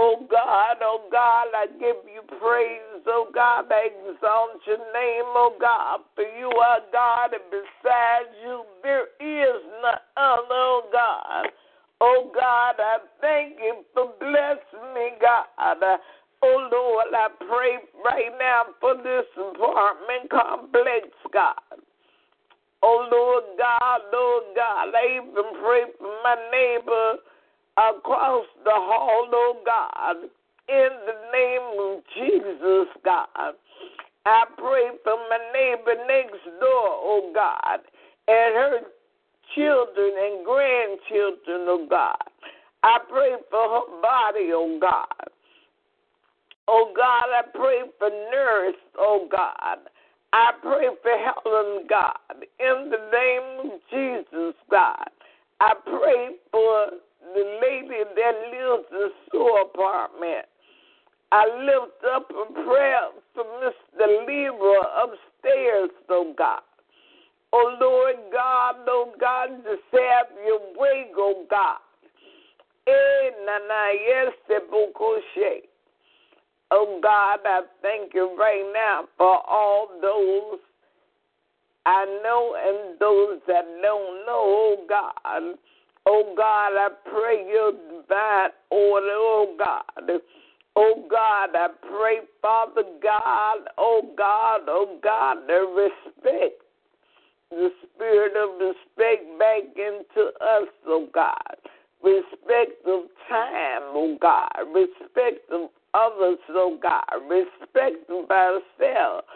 Oh 0.00 0.24
God, 0.30 0.76
oh 0.80 1.08
God, 1.10 1.48
I 1.56 1.66
give 1.72 2.06
you 2.06 2.22
praise. 2.38 3.02
Oh 3.08 3.26
God, 3.34 3.66
I 3.68 3.90
exalt 3.90 4.62
your 4.64 4.78
name, 4.78 5.26
oh 5.34 5.56
God. 5.60 6.06
For 6.14 6.22
you 6.22 6.46
are 6.46 6.78
God, 6.92 7.34
and 7.34 7.42
besides 7.50 8.30
you, 8.40 8.62
there 8.84 9.10
is 9.18 9.58
none 9.82 9.98
other, 10.16 10.54
oh 10.54 10.82
God. 10.92 11.50
Oh 12.00 12.30
God, 12.32 12.76
I 12.78 12.98
thank 13.20 13.58
you 13.58 13.82
for 13.92 14.14
blessing 14.20 14.94
me, 14.94 15.18
God. 15.20 15.98
Oh 16.44 16.68
Lord, 16.70 17.10
I 17.12 17.26
pray 17.50 17.78
right 18.04 18.30
now 18.38 18.66
for 18.80 18.94
this 18.94 19.26
apartment 19.34 20.30
complex, 20.30 21.08
God. 21.32 21.82
Oh 22.84 23.08
Lord 23.10 23.58
God, 23.58 24.00
Lord 24.12 24.44
God, 24.54 24.94
I 24.94 25.16
even 25.16 25.60
pray 25.60 25.90
for 25.98 26.22
my 26.22 26.36
neighbor 26.52 27.18
across 27.78 28.46
the 28.64 28.74
hall, 28.74 29.28
Lord 29.30 29.64
God. 29.64 30.16
In 30.68 30.90
the 31.06 31.16
name 31.32 31.66
of 31.78 32.02
Jesus, 32.14 32.88
God. 33.04 33.54
I 34.26 34.44
pray 34.58 34.90
for 35.04 35.16
my 35.30 35.38
neighbor 35.54 35.94
next 36.06 36.44
door, 36.60 36.90
oh 37.00 37.32
God, 37.34 37.80
and 38.28 38.54
her 38.54 38.80
children 39.54 40.12
and 40.20 40.44
grandchildren, 40.44 41.64
oh 41.68 41.86
God. 41.88 42.28
I 42.82 42.98
pray 43.08 43.30
for 43.50 43.62
her 43.62 44.02
body, 44.02 44.50
oh 44.52 44.78
God. 44.80 45.30
Oh 46.68 46.92
God, 46.94 47.32
I 47.32 47.42
pray 47.54 47.80
for 47.98 48.10
nurse, 48.10 48.76
oh 48.98 49.26
God. 49.30 49.78
I 50.34 50.50
pray 50.60 50.88
for 51.02 51.10
Helen, 51.10 51.86
God, 51.88 52.44
in 52.60 52.90
the 52.90 53.00
name 53.10 53.72
of 53.72 53.80
Jesus, 53.90 54.54
God. 54.70 55.08
I 55.60 55.72
pray 55.86 56.36
for 56.52 56.88
the 57.20 57.58
lady 57.62 58.04
that 58.16 58.34
lives 58.50 58.86
in 58.90 58.98
the 58.98 59.08
sewer 59.30 59.60
apartment. 59.62 60.46
I 61.30 61.44
lift 61.60 62.04
up 62.14 62.30
a 62.30 62.52
prayer 62.52 63.10
for 63.34 63.44
Mr. 63.44 64.26
Libra 64.26 64.80
upstairs, 65.04 65.90
oh 66.08 66.34
God. 66.36 66.62
Oh 67.52 67.76
Lord 67.80 68.16
God, 68.32 68.76
oh 68.86 69.12
God, 69.20 69.48
just 69.64 69.82
have 69.92 70.26
your 70.46 70.60
way, 70.78 71.10
oh 71.16 71.44
God. 71.50 71.78
Eh, 72.86 73.30
nana, 73.44 73.92
yes, 74.06 74.32
Oh 76.70 77.00
God, 77.02 77.40
I 77.44 77.62
thank 77.82 78.14
you 78.14 78.36
right 78.38 78.70
now 78.74 79.04
for 79.16 79.40
all 79.48 79.88
those 80.00 80.60
I 81.88 82.04
know 82.22 82.54
and 82.54 83.00
those 83.00 83.40
that 83.46 83.64
don't 83.82 84.26
know, 84.26 84.44
oh 84.44 84.76
God. 84.86 85.56
Oh 86.10 86.32
God, 86.34 86.72
I 86.72 86.88
pray 87.04 87.46
your 87.46 87.72
divine 87.72 88.50
order, 88.70 89.12
oh 89.12 89.54
God. 89.58 90.10
Oh 90.74 91.04
God, 91.10 91.50
I 91.54 91.68
pray, 91.82 92.20
Father 92.40 92.84
God, 93.02 93.58
oh 93.76 94.00
God, 94.16 94.60
oh 94.68 94.98
God, 95.02 95.36
the 95.46 95.66
respect, 95.76 96.62
the 97.50 97.68
spirit 97.82 98.32
of 98.38 98.58
respect 98.58 99.38
back 99.38 99.64
into 99.76 100.28
us, 100.40 100.68
oh 100.86 101.08
God. 101.12 101.56
Respect 102.02 102.86
of 102.86 103.02
time, 103.28 103.92
oh 103.92 104.16
God. 104.18 104.48
Respect 104.72 105.50
of 105.52 105.68
others, 105.92 106.38
oh 106.48 106.78
God. 106.82 107.04
Respect 107.28 108.08
of 108.08 108.30
ourselves. 108.30 109.26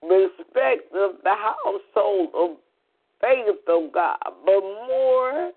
Respect 0.00 0.94
of 0.94 1.16
the 1.24 1.34
household 1.34 2.28
of 2.36 2.56
faith, 3.20 3.56
oh 3.68 3.90
God. 3.92 4.18
But 4.44 4.60
more 4.60 5.50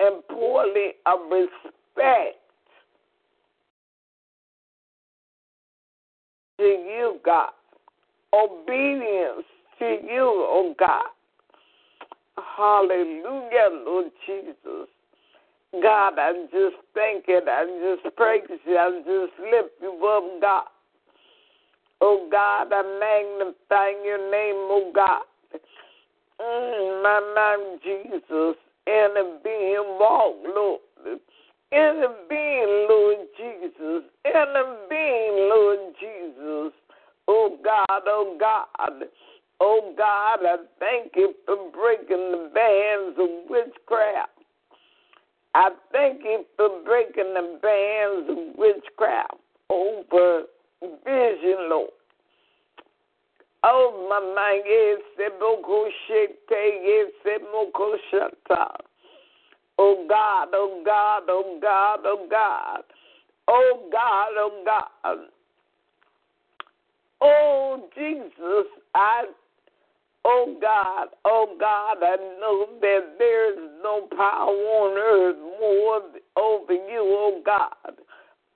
importantly, 0.00 0.92
a 1.06 1.12
respect 1.30 2.36
to 6.58 6.64
you, 6.64 7.20
God. 7.24 7.50
Obedience 8.34 9.44
to 9.78 9.98
you, 10.04 10.32
oh 10.48 10.74
God. 10.78 11.04
Hallelujah, 12.56 13.68
Lord 13.84 14.06
Jesus. 14.26 14.88
God, 15.82 16.18
I 16.18 16.32
just 16.50 16.76
thank 16.94 17.24
you. 17.28 17.40
I 17.46 17.96
just 18.02 18.16
praise 18.16 18.42
you. 18.64 18.76
I 18.76 19.00
just 19.04 19.32
lift 19.38 19.74
you 19.80 20.06
up, 20.06 20.40
God. 20.40 20.64
Oh 22.00 22.28
God, 22.30 22.68
I 22.72 22.82
magnify 23.00 24.04
your 24.04 24.18
name, 24.30 24.54
oh 24.70 24.92
God. 24.94 25.22
Mm, 26.40 27.02
my 27.02 27.20
name, 27.36 27.78
Jesus, 27.82 28.56
and 28.86 29.16
a 29.16 29.38
being 29.42 29.98
walk, 29.98 30.36
Lord. 30.46 30.80
In 31.70 32.04
a 32.04 32.14
being, 32.28 32.86
Lord 32.88 33.26
Jesus. 33.36 34.04
In 34.24 34.36
a 34.36 34.76
being, 34.88 35.48
Lord 35.48 35.94
Jesus. 36.00 36.72
Oh 37.26 37.58
God, 37.62 38.02
oh 38.06 38.36
God. 38.38 39.04
Oh 39.60 39.94
God, 39.96 40.38
I 40.44 40.56
thank 40.78 41.12
you 41.16 41.34
for 41.44 41.56
breaking 41.72 42.30
the 42.30 42.50
bands 42.54 43.18
of 43.18 43.50
witchcraft. 43.50 44.30
I 45.54 45.70
thank 45.90 46.22
you 46.22 46.44
for 46.56 46.68
breaking 46.84 47.34
the 47.34 47.58
bands 47.60 48.30
of 48.30 48.56
witchcraft 48.56 49.34
over 49.70 50.42
vision, 51.04 51.68
Lord. 51.68 51.90
Oh, 53.64 54.06
my 54.08 54.20
mind, 54.20 54.62
yes, 54.64 55.00
Oh 59.80 60.06
God, 60.08 60.48
oh 60.52 60.82
God, 60.84 61.22
oh 61.28 61.58
God, 61.62 62.00
oh 62.04 62.26
God. 62.30 62.82
Oh 63.48 63.88
God, 63.92 64.28
oh 64.36 64.62
God. 64.64 65.18
Oh 67.20 67.88
Jesus, 67.94 68.66
I 68.94 69.24
Oh 70.24 70.56
God, 70.60 71.08
oh 71.24 71.56
God, 71.58 71.98
I 72.02 72.16
know 72.40 72.66
that 72.80 73.14
there's 73.18 73.58
no 73.82 74.08
power 74.14 74.50
on 74.50 74.98
earth 74.98 75.36
more 75.60 76.02
over 76.36 76.72
you, 76.72 77.00
oh 77.00 77.40
God. 77.46 77.94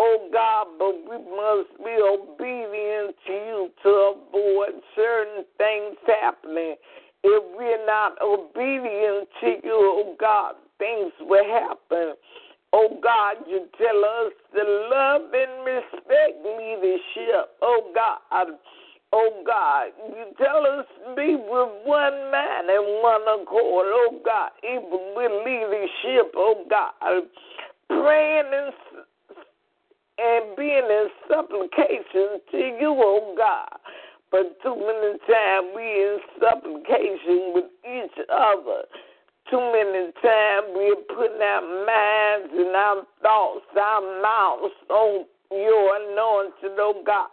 Oh 0.05 0.29
God, 0.33 0.67
but 0.81 0.99
we 1.07 1.17
must 1.31 1.79
be 1.79 1.95
obedient 2.03 3.15
to 3.25 3.33
you 3.33 3.71
to 3.85 3.88
avoid 3.88 4.83
certain 4.97 5.45
things 5.59 5.97
happening. 6.21 6.75
If 7.23 7.45
we're 7.57 7.87
not 7.87 8.21
obedient 8.21 9.29
to 9.43 9.47
you, 9.62 9.79
oh 9.79 10.17
God, 10.19 10.57
things 10.79 11.12
will 11.21 11.45
happen. 11.45 12.15
Oh 12.73 12.99
God, 13.01 13.47
you 13.47 13.69
tell 13.79 14.05
us 14.27 14.33
to 14.55 14.88
love 14.91 15.23
and 15.33 15.65
respect 15.65 16.35
leadership. 16.43 17.55
Oh 17.62 17.93
God. 17.95 18.49
Oh 19.12 19.45
God, 19.47 19.93
you 20.09 20.25
tell 20.37 20.67
us 20.67 20.87
to 21.07 21.15
be 21.15 21.37
with 21.37 21.69
one 21.85 22.31
man 22.33 22.65
and 22.71 23.03
one 23.03 23.23
accord, 23.23 23.87
oh 23.87 24.21
God, 24.25 24.51
even 24.65 25.12
with 25.15 25.31
leadership, 25.47 26.33
oh 26.35 26.65
God, 26.69 26.93
praying 27.88 28.51
and, 28.53 28.73
and 30.18 30.57
being 30.57 30.87
in 30.88 31.09
supplication 31.29 32.40
to 32.51 32.59
you, 32.59 32.94
oh 32.96 33.35
God. 33.37 33.79
But 34.31 34.61
too 34.62 34.77
many 34.77 35.18
times 35.29 35.68
we 35.75 35.83
in 35.83 36.18
supplication 36.40 37.53
with 37.55 37.70
each 37.85 38.18
other. 38.33 38.85
Too 39.51 39.61
many 39.61 40.12
times 40.22 40.66
we're 40.75 41.05
putting 41.14 41.42
our 41.42 41.62
minds 41.62 42.53
and 42.57 42.75
our 42.75 43.03
thoughts, 43.20 43.66
our 43.79 44.22
mouths 44.22 44.75
on 44.88 45.25
your 45.51 45.96
anointing, 45.96 46.77
oh 46.79 47.03
God 47.05 47.29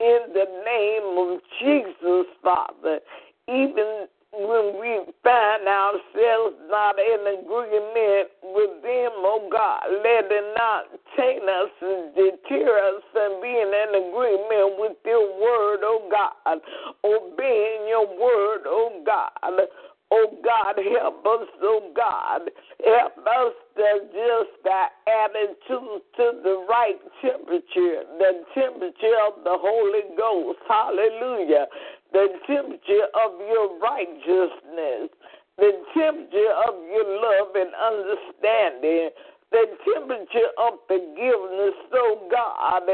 in 0.00 0.18
the 0.32 0.46
name 0.64 1.18
of 1.18 1.40
Jesus, 1.60 2.26
Father. 2.42 3.00
Even 3.48 4.06
when 4.32 4.76
we 4.78 5.00
find 5.24 5.66
ourselves 5.66 6.56
not 6.68 6.96
in 6.98 7.20
agreement 7.40 8.28
with 8.42 8.82
them, 8.82 9.12
oh 9.24 9.48
God, 9.50 9.82
let 10.04 10.28
it 10.28 10.54
not 10.56 10.84
taint 11.16 11.44
us 11.44 11.70
and 11.80 12.14
deter 12.14 12.68
us 12.92 13.02
from 13.12 13.40
being 13.40 13.72
in 13.72 13.90
agreement 13.96 14.76
with 14.76 14.96
your 15.04 15.32
word, 15.40 15.80
oh 15.82 16.08
God, 16.10 16.60
obeying 17.04 17.88
your 17.88 18.06
word, 18.06 18.62
oh 18.66 19.02
God. 19.04 19.68
Oh 20.10 20.40
God, 20.42 20.80
help 20.96 21.20
us, 21.26 21.48
oh 21.60 21.92
God. 21.94 22.48
Help 22.82 23.18
us 23.18 23.52
to 23.76 23.82
adjust 23.82 24.64
our 24.64 24.88
attitude 25.04 26.00
to 26.16 26.40
the 26.42 26.64
right 26.68 26.96
temperature, 27.20 28.08
the 28.18 28.44
temperature 28.54 29.20
of 29.26 29.44
the 29.44 29.52
Holy 29.52 30.08
Ghost. 30.16 30.60
Hallelujah. 30.66 31.66
The 32.12 32.26
temperature 32.46 33.06
of 33.14 33.38
your 33.40 33.78
righteousness, 33.78 35.10
the 35.58 35.72
temperature 35.92 36.54
of 36.66 36.74
your 36.88 37.08
love 37.20 37.52
and 37.54 37.72
understanding, 37.74 39.10
the 39.50 39.64
temperature 39.84 40.50
of 40.58 40.80
forgiveness, 40.86 41.76
oh 41.94 42.28
God. 42.30 42.88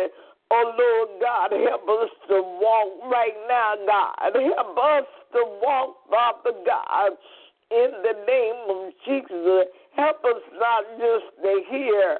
Oh 0.50 0.74
Lord 0.78 1.20
God, 1.20 1.52
help 1.52 1.88
us 1.88 2.10
to 2.28 2.42
walk 2.42 3.10
right 3.10 3.34
now, 3.48 3.74
God. 3.86 4.34
Help 4.34 4.78
us 4.78 5.06
to 5.32 5.42
walk, 5.62 5.96
Father 6.10 6.52
God, 6.66 7.12
in 7.70 7.90
the 8.02 8.14
name 8.26 8.60
of 8.68 8.92
Jesus. 9.06 9.66
Help 9.96 10.24
us 10.24 10.42
not 10.54 10.84
just 10.98 11.42
to 11.42 11.62
hear 11.70 12.18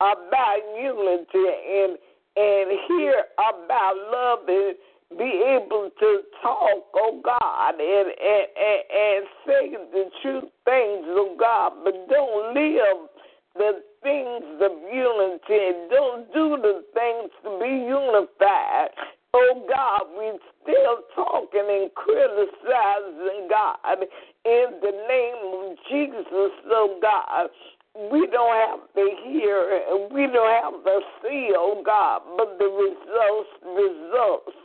about 0.00 0.58
unity 0.76 1.46
and 1.46 1.98
and 2.34 2.70
hear 2.88 3.24
about 3.36 3.94
love 4.10 4.48
and 4.48 4.74
be 5.18 5.44
able 5.46 5.90
to 5.98 6.20
talk, 6.42 6.84
oh 6.94 7.20
God, 7.24 7.74
and, 7.78 8.08
and, 8.08 8.46
and, 8.56 8.82
and 8.90 9.24
say 9.46 9.70
the 9.92 10.04
true 10.22 10.42
things, 10.64 11.04
oh 11.08 11.36
God, 11.38 11.72
but 11.84 11.94
don't 12.08 12.54
live 12.54 13.08
the 13.54 13.82
things 14.02 14.44
of 14.60 14.72
unity. 14.92 15.76
Don't 15.90 16.32
do 16.32 16.56
the 16.60 16.84
things 16.94 17.30
to 17.44 17.58
be 17.60 17.86
unified. 17.86 18.90
Oh 19.34 19.64
God, 19.68 20.02
we 20.18 20.38
still 20.62 20.98
talking 21.14 21.64
and 21.68 21.90
criticizing 21.94 23.48
God 23.48 24.04
in 24.44 24.66
the 24.80 24.92
name 25.08 25.70
of 25.70 25.76
Jesus, 25.90 26.52
oh 26.70 26.98
God. 27.00 27.48
We 28.10 28.26
don't 28.26 28.56
have 28.56 28.88
to 28.94 29.10
hear 29.24 29.82
and 29.88 30.12
we 30.12 30.26
don't 30.26 30.62
have 30.62 30.84
to 30.84 31.00
see, 31.22 31.52
oh 31.56 31.82
God, 31.84 32.22
but 32.36 32.58
the 32.58 32.64
results, 32.64 33.50
results. 33.64 34.56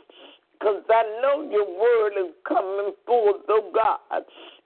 Because 0.58 0.82
I 0.90 1.02
know 1.22 1.48
your 1.48 1.66
word 1.66 2.12
is 2.18 2.34
coming 2.46 2.92
forth, 3.06 3.42
oh 3.48 3.70
God. 3.72 4.24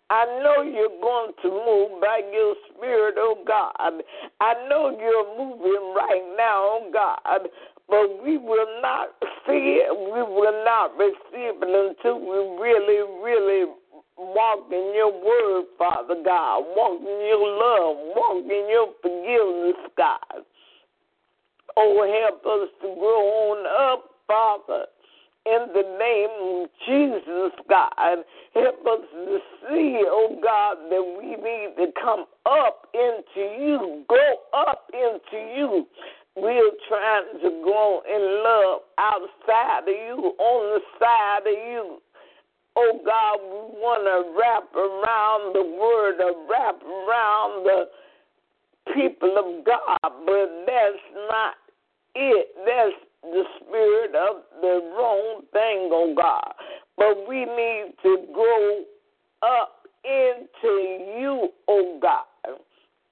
I 0.08 0.24
know 0.42 0.62
you're 0.62 1.00
going 1.00 1.32
to 1.42 1.48
move 1.48 2.00
by 2.00 2.20
your 2.32 2.54
spirit, 2.68 3.14
oh 3.18 3.36
God. 3.46 4.02
I 4.40 4.54
know 4.68 4.96
you're 4.98 5.36
moving 5.36 5.94
right 5.94 6.24
now, 6.36 6.80
oh 6.80 6.90
God. 6.92 7.48
But 7.88 8.24
we 8.24 8.38
will 8.38 8.80
not 8.80 9.08
see 9.46 9.84
it, 9.84 9.92
we 9.92 10.22
will 10.22 10.64
not 10.64 10.96
receive 10.96 11.60
it 11.60 11.96
until 11.96 12.20
we 12.20 12.60
really, 12.62 13.04
really 13.22 13.72
walk 14.16 14.68
in 14.70 14.92
your 14.94 15.12
word, 15.12 15.66
Father 15.76 16.16
God. 16.24 16.64
Walk 16.74 17.00
in 17.00 17.20
your 17.28 17.48
love, 17.48 17.96
walk 18.16 18.44
in 18.44 18.68
your 18.70 18.92
forgiveness, 19.02 19.92
God. 19.96 20.44
Oh, 21.76 22.24
help 22.24 22.46
us 22.46 22.68
to 22.80 22.94
grow 22.98 23.52
on 23.52 23.92
up, 23.92 24.10
Father 24.26 24.86
in 25.44 25.66
the 25.74 25.82
name 25.98 26.62
of 26.62 26.68
Jesus, 26.86 27.52
God. 27.68 28.24
Help 28.54 28.86
us 28.86 29.06
to 29.12 29.38
see, 29.68 30.04
oh 30.06 30.38
God, 30.42 30.76
that 30.90 31.02
we 31.18 31.30
need 31.30 31.74
to 31.76 31.92
come 32.00 32.26
up 32.46 32.86
into 32.94 33.40
you, 33.58 34.04
go 34.08 34.36
up 34.54 34.90
into 34.92 35.38
you. 35.56 35.86
We're 36.36 36.70
trying 36.88 37.40
to 37.42 37.50
grow 37.62 38.00
in 38.08 38.42
love 38.44 38.80
outside 38.98 39.82
of 39.82 39.88
you, 39.88 40.32
on 40.38 40.78
the 40.78 40.80
side 40.98 41.46
of 41.46 41.58
you. 41.68 41.98
Oh 42.74 43.00
God, 43.04 43.36
we 43.42 43.80
want 43.80 44.06
to 44.08 44.32
wrap 44.38 44.74
around 44.74 45.54
the 45.54 45.62
word, 45.62 46.16
to 46.18 46.32
wrap 46.48 46.80
around 46.82 47.66
the 47.66 47.84
people 48.94 49.36
of 49.36 49.64
God, 49.66 49.98
but 50.02 50.64
that's 50.66 51.04
not 51.28 51.54
it. 52.14 52.48
That's 52.64 53.11
the 53.22 53.44
spirit 53.60 54.14
of 54.14 54.42
the 54.60 54.92
wrong 54.96 55.42
thing, 55.52 55.90
oh 55.92 56.14
God. 56.16 56.54
But 56.96 57.28
we 57.28 57.44
need 57.44 57.94
to 58.02 58.26
grow 58.32 58.82
up 59.42 59.86
into 60.04 61.12
you, 61.18 61.48
oh 61.68 61.98
God. 62.00 62.24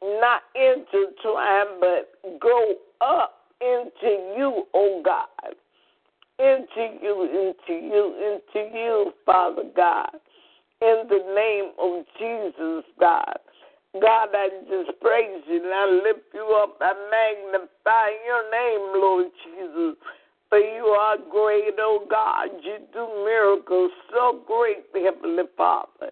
Not 0.02 0.42
into 0.54 1.08
time, 1.22 1.78
but 1.80 2.40
grow 2.40 2.74
up 3.00 3.34
into 3.60 4.34
you, 4.36 4.64
oh 4.74 5.02
God. 5.04 5.54
Into 6.38 6.96
you, 7.02 7.22
into 7.24 7.80
you, 7.86 8.40
into 8.56 8.76
you, 8.76 9.12
Father 9.26 9.64
God. 9.76 10.10
In 10.82 11.02
the 11.08 11.34
name 11.34 11.72
of 11.78 12.04
Jesus, 12.18 12.84
God. 12.98 13.38
God, 13.98 14.28
I 14.32 14.48
just 14.70 15.00
praise 15.00 15.42
you 15.48 15.64
and 15.64 15.74
I 15.74 15.86
lift 16.06 16.30
you 16.32 16.46
up. 16.62 16.78
I 16.80 16.94
magnify 17.10 18.08
your 18.24 18.46
name, 18.50 19.02
Lord 19.02 19.26
Jesus. 19.42 19.96
For 20.48 20.58
you 20.58 20.86
are 20.86 21.16
great, 21.30 21.74
oh 21.78 22.06
God. 22.08 22.50
You 22.62 22.78
do 22.92 23.06
miracles 23.24 23.90
so 24.10 24.40
great, 24.46 24.86
Heavenly 24.94 25.44
Father. 25.56 26.10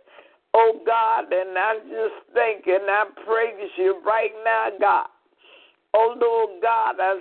Oh 0.54 0.80
God, 0.84 1.32
and 1.32 1.56
I 1.56 1.74
just 1.84 2.34
thank 2.34 2.66
and 2.66 2.90
I 2.90 3.04
praise 3.24 3.70
you 3.76 4.00
right 4.04 4.32
now, 4.44 4.68
God. 4.80 5.06
Oh 5.94 6.16
Lord 6.20 6.62
God, 6.62 6.96
I 6.98 7.18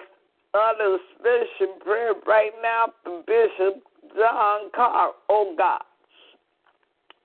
utter 0.56 0.96
a 0.96 0.98
special 1.20 1.76
prayer 1.84 2.14
right 2.26 2.54
now 2.64 2.94
for 3.04 3.22
Bishop 3.28 3.84
John 4.16 4.72
Carr, 4.76 5.12
oh 5.30 5.54
God. 5.58 5.82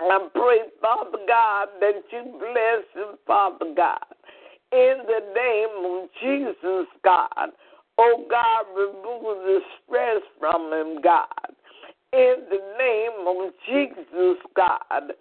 I 0.00 0.28
pray, 0.34 0.58
Father 0.80 1.18
God, 1.28 1.68
that 1.80 2.02
you 2.10 2.24
bless 2.38 2.84
him, 2.94 3.16
Father 3.26 3.72
God. 3.76 3.98
In 4.72 4.98
the 5.06 5.20
name 5.34 5.84
of 5.84 6.08
Jesus, 6.20 6.86
God. 7.04 7.50
Oh 7.98 8.24
God, 8.28 8.64
remove 8.74 9.44
the 9.44 9.60
stress 9.84 10.22
from 10.40 10.72
him, 10.72 11.00
God. 11.02 11.26
In 12.12 12.36
the 12.50 12.60
name 12.78 13.26
of 13.26 13.52
Jesus, 13.68 14.38
God. 14.56 15.12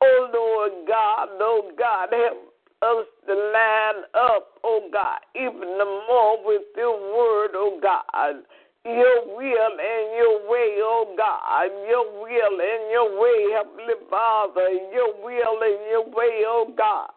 Oh 0.00 0.30
Lord 0.32 0.86
God, 0.86 1.28
oh 1.40 1.70
God, 1.76 2.08
help 2.12 2.52
us 2.82 3.06
to 3.26 3.34
line 3.34 4.04
up, 4.14 4.48
oh 4.62 4.88
God, 4.92 5.18
even 5.34 5.78
the 5.78 6.02
more 6.08 6.44
with 6.44 6.62
your 6.76 6.92
word, 6.92 7.50
oh 7.54 7.80
God 7.82 8.44
your 8.88 9.36
will 9.36 9.74
and 9.76 10.06
your 10.16 10.48
way, 10.48 10.78
oh 10.80 11.14
God, 11.16 11.70
your 11.88 12.06
will 12.22 12.60
and 12.60 12.90
your 12.90 13.20
way, 13.20 13.52
Heavenly 13.52 14.00
Father, 14.08 14.68
your 14.92 15.12
will 15.22 15.62
and 15.62 15.80
your 15.90 16.06
way, 16.08 16.42
oh 16.46 16.72
God. 16.76 17.10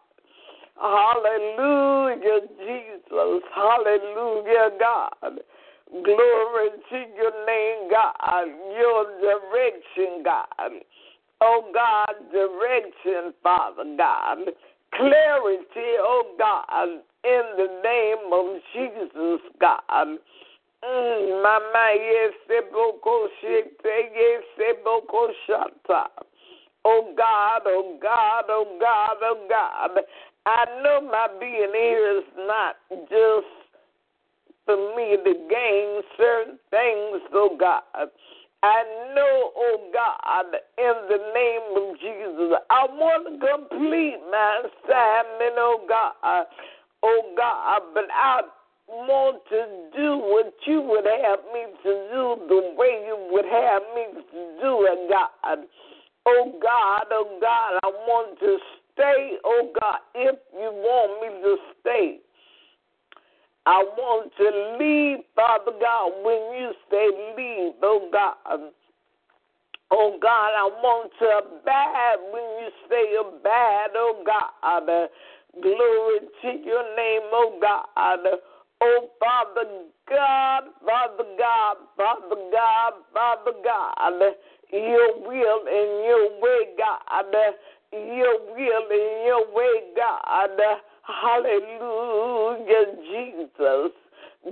Hallelujah, 0.80 2.48
Jesus. 2.58 3.42
Hallelujah, 3.54 4.70
God. 4.78 5.40
Glory 5.90 6.68
to 6.90 6.96
your 7.16 7.46
name, 7.46 7.90
God. 7.90 8.46
Your 8.78 9.04
direction, 9.20 10.22
God. 10.24 10.72
Oh 11.40 11.70
God, 11.74 12.14
direction, 12.32 13.34
Father 13.42 13.84
God. 13.96 14.38
Clarity, 14.94 15.96
oh 16.00 16.34
God, 16.38 16.88
in 17.24 17.42
the 17.56 17.80
name 17.82 18.32
of 18.32 18.60
Jesus, 18.72 19.40
God. 19.60 20.18
Mm, 20.84 21.42
mama, 21.42 21.94
yes, 21.94 22.32
boko 22.72 23.28
yes, 23.42 24.42
boko 24.84 25.28
shata. 25.48 26.06
Oh 26.84 27.14
God, 27.16 27.62
oh 27.66 27.98
God, 28.02 28.44
oh 28.48 28.78
God, 28.80 29.16
oh 29.22 29.46
God. 29.48 30.02
I 30.44 30.64
know 30.82 31.00
my 31.00 31.28
being 31.38 31.70
here 31.72 32.18
is 32.18 32.24
not 32.36 32.74
just 33.08 33.46
for 34.66 34.76
me 34.96 35.16
to 35.24 35.34
gain 35.48 36.02
certain 36.16 36.58
things, 36.70 37.22
oh 37.32 37.56
God. 37.58 37.82
I 38.64 38.82
know, 39.14 39.52
oh 39.56 39.90
God, 39.92 40.46
in 40.78 40.94
the 41.08 41.18
name 41.32 41.76
of 41.76 41.98
Jesus, 42.00 42.58
I 42.70 42.86
want 42.90 43.26
to 43.26 43.38
complete 43.38 44.18
my 44.32 44.62
assignment, 44.66 45.54
oh 45.58 45.86
God. 45.88 46.46
Oh 47.04 47.34
God, 47.36 47.82
but 47.94 48.04
I 48.12 48.42
want 48.92 49.42
to 49.48 49.66
do 49.96 50.18
what 50.18 50.52
you 50.66 50.80
would 50.82 51.06
have 51.06 51.40
me 51.52 51.64
to 51.82 51.92
do 52.12 52.36
the 52.48 52.74
way 52.76 53.04
you 53.06 53.16
would 53.30 53.44
have 53.44 53.82
me 53.94 54.04
to 54.14 54.40
do 54.60 54.86
it, 54.88 55.10
God. 55.10 55.58
Oh 56.26 56.52
God, 56.62 57.06
oh 57.10 57.38
God, 57.40 57.80
I 57.82 57.88
want 58.06 58.38
to 58.40 58.58
stay, 58.92 59.38
oh 59.44 59.72
God, 59.80 59.98
if 60.14 60.36
you 60.52 60.70
want 60.70 61.20
me 61.20 61.42
to 61.42 61.56
stay. 61.80 62.18
I 63.64 63.84
want 63.96 64.32
to 64.38 64.76
leave, 64.78 65.24
Father 65.36 65.72
God, 65.80 66.12
when 66.24 66.60
you 66.60 66.72
say 66.90 67.06
leave, 67.36 67.74
oh 67.82 68.08
God. 68.12 68.36
Oh 69.90 70.18
God, 70.20 70.50
I 70.56 70.64
want 70.82 71.12
to 71.18 71.26
abide 71.26 72.16
when 72.32 72.42
you 72.60 72.68
say 72.88 73.14
abide, 73.20 73.94
oh 73.94 74.22
God. 74.24 75.08
Glory 75.60 76.18
to 76.42 76.48
your 76.64 76.96
name, 76.96 77.28
oh 77.32 77.58
God. 77.60 78.40
Oh, 78.84 79.08
Father 79.20 79.68
God, 80.10 80.64
Father 80.84 81.24
God, 81.38 81.76
Father 81.96 82.36
God, 82.50 82.92
Father 83.14 83.52
God, 83.62 84.34
your 84.72 85.20
will 85.20 85.60
and 85.68 86.04
your 86.04 86.40
way, 86.40 86.74
God, 86.76 87.32
your 87.92 88.40
will 88.56 88.86
and 88.90 89.26
your 89.26 89.54
way, 89.54 89.82
God. 89.96 90.58
Hallelujah, 91.02 92.86
Jesus. 93.06 93.92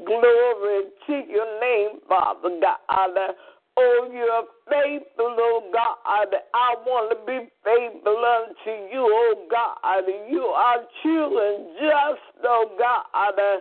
Glory 0.06 0.84
to 1.08 1.12
your 1.28 1.60
name, 1.60 1.98
Father 2.08 2.60
God. 2.60 3.34
Oh, 3.76 4.10
you're 4.12 4.44
faithful, 4.68 5.34
oh 5.38 5.70
God. 5.72 6.28
I 6.54 6.74
want 6.86 7.10
to 7.10 7.16
be 7.26 7.48
faithful 7.64 8.18
unto 8.18 8.70
you, 8.92 9.02
oh 9.02 9.46
God. 9.50 10.04
You 10.30 10.42
are 10.42 10.84
true 11.02 11.38
and 11.38 11.66
just, 11.80 12.44
oh 12.44 12.70
God. 12.78 13.60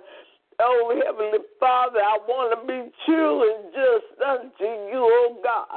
Oh, 0.62 1.02
Heavenly 1.06 1.40
Father, 1.60 2.00
I 2.00 2.18
want 2.28 2.52
to 2.52 2.68
be 2.68 2.92
true 3.06 3.48
and 3.48 3.72
just 3.72 4.22
unto 4.22 4.66
you, 4.92 5.00
oh 5.00 5.38
God. 5.42 5.68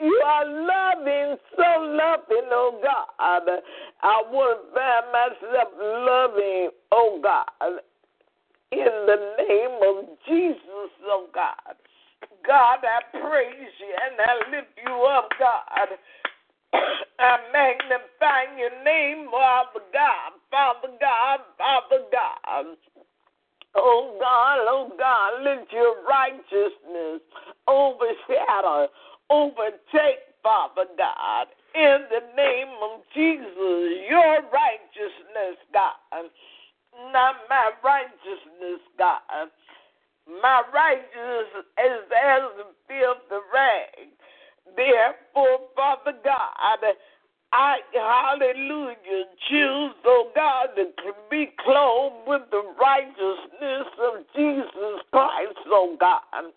You 0.00 0.22
are 0.26 0.44
loving, 0.44 1.38
so 1.56 1.80
loving, 1.94 2.50
oh 2.50 2.80
God. 2.82 3.62
I 4.02 4.22
want 4.30 4.58
to 4.58 4.74
find 4.74 5.06
myself 5.14 5.68
loving, 5.78 6.70
oh 6.90 7.20
God, 7.22 7.78
in 8.72 9.06
the 9.06 9.34
name 9.38 9.78
of 9.86 10.18
Jesus, 10.26 10.90
oh 11.06 11.28
God. 11.32 11.76
God, 12.46 12.78
I 12.82 13.00
praise 13.18 13.72
you 13.78 13.94
and 14.04 14.20
I 14.20 14.50
lift 14.50 14.74
you 14.84 14.94
up, 15.04 15.28
God. 15.38 15.88
I 17.18 17.38
magnify 17.52 18.58
your 18.58 18.84
name, 18.84 19.28
Father 19.30 19.80
God, 19.92 20.32
Father 20.50 20.88
God, 21.00 21.40
Father 21.56 22.04
God. 22.10 22.76
Oh 23.76 24.16
God, 24.20 24.58
oh 24.68 24.90
God, 24.98 25.42
let 25.44 25.70
your 25.72 25.96
righteousness 26.08 27.20
overshadow, 27.66 28.88
overtake, 29.30 30.22
Father 30.42 30.86
God, 30.96 31.46
in 31.74 32.06
the 32.10 32.22
name 32.36 32.68
of 32.82 33.00
Jesus, 33.14 34.06
your 34.08 34.42
righteousness, 34.52 35.58
God, 35.72 36.30
not 37.12 37.36
my 37.50 37.70
righteousness, 37.82 38.80
God. 38.98 39.50
My 40.26 40.62
righteousness 40.72 41.66
is 41.76 42.04
as 42.12 42.42
the 42.56 42.66
filthy 42.88 43.44
rag. 43.52 44.08
Therefore, 44.76 45.68
Father 45.76 46.16
God, 46.24 46.80
I, 47.56 47.76
hallelujah, 47.92 49.24
choose, 49.48 49.94
oh 50.04 50.30
God, 50.34 50.70
to 50.74 51.12
be 51.30 51.50
clothed 51.64 52.26
with 52.26 52.42
the 52.50 52.62
righteousness 52.82 53.86
of 54.02 54.24
Jesus 54.34 55.00
Christ, 55.12 55.58
oh 55.68 55.96
God. 56.00 56.50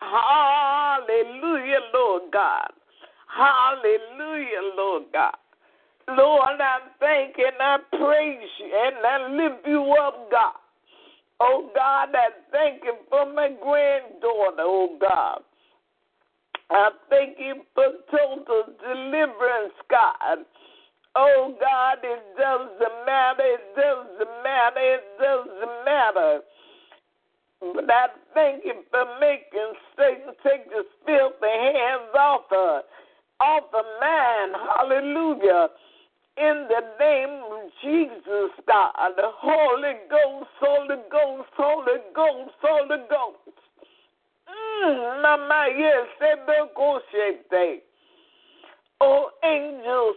Hallelujah, 0.00 1.80
Lord 1.92 2.22
God. 2.32 2.70
Hallelujah, 3.26 4.72
Lord 4.74 5.02
God. 5.12 5.36
Lord, 6.16 6.60
I 6.60 6.78
thank 6.98 7.36
and 7.36 7.60
I 7.60 7.76
praise 7.90 8.48
you 8.58 8.72
and 8.72 9.06
I 9.06 9.28
lift 9.28 9.66
you 9.66 9.94
up, 10.00 10.30
God. 10.30 10.54
Oh 11.40 11.70
God, 11.74 12.08
I 12.14 12.30
thank 12.50 12.84
you 12.84 12.94
for 13.10 13.30
my 13.34 13.48
granddaughter, 13.62 14.62
oh 14.64 14.96
God. 14.98 15.42
I 16.70 16.90
thank 17.08 17.38
you 17.38 17.62
for 17.74 17.86
total 18.10 18.64
deliverance, 18.80 19.74
God. 19.90 20.44
Oh 21.16 21.54
God, 21.58 21.98
it 22.02 22.22
doesn't 22.36 23.06
matter, 23.06 23.42
it 23.42 23.74
doesn't 23.74 24.42
matter, 24.44 24.80
it 24.80 25.04
doesn't 25.18 25.84
matter. 25.84 26.40
But 27.60 27.90
I 27.90 28.06
thank 28.34 28.64
you 28.64 28.84
for 28.90 29.04
making 29.18 29.72
Satan 29.96 30.34
take 30.44 30.68
the 30.68 30.84
filthy 31.04 31.46
hands 31.46 32.14
off 32.14 32.42
her, 32.50 32.82
off 33.40 33.64
the 33.72 33.82
man. 34.00 34.52
Hallelujah. 34.76 35.68
In 36.36 36.68
the 36.68 36.82
name 37.00 37.42
of 37.50 37.70
Jesus, 37.82 38.52
God, 38.68 38.92
the 39.16 39.32
Holy 39.34 39.94
Ghost, 40.08 40.50
Holy 40.60 41.02
Ghost, 41.10 41.48
Holy 41.56 41.98
Ghost, 42.14 42.54
Holy 42.62 43.02
Ghost. 43.10 43.58
Mm, 44.48 45.22
mama, 45.22 45.66
yes, 45.76 46.06
they 46.20 46.34
negotiate. 46.46 47.50
Day. 47.50 47.78
Oh, 49.00 49.30
angels, 49.44 50.16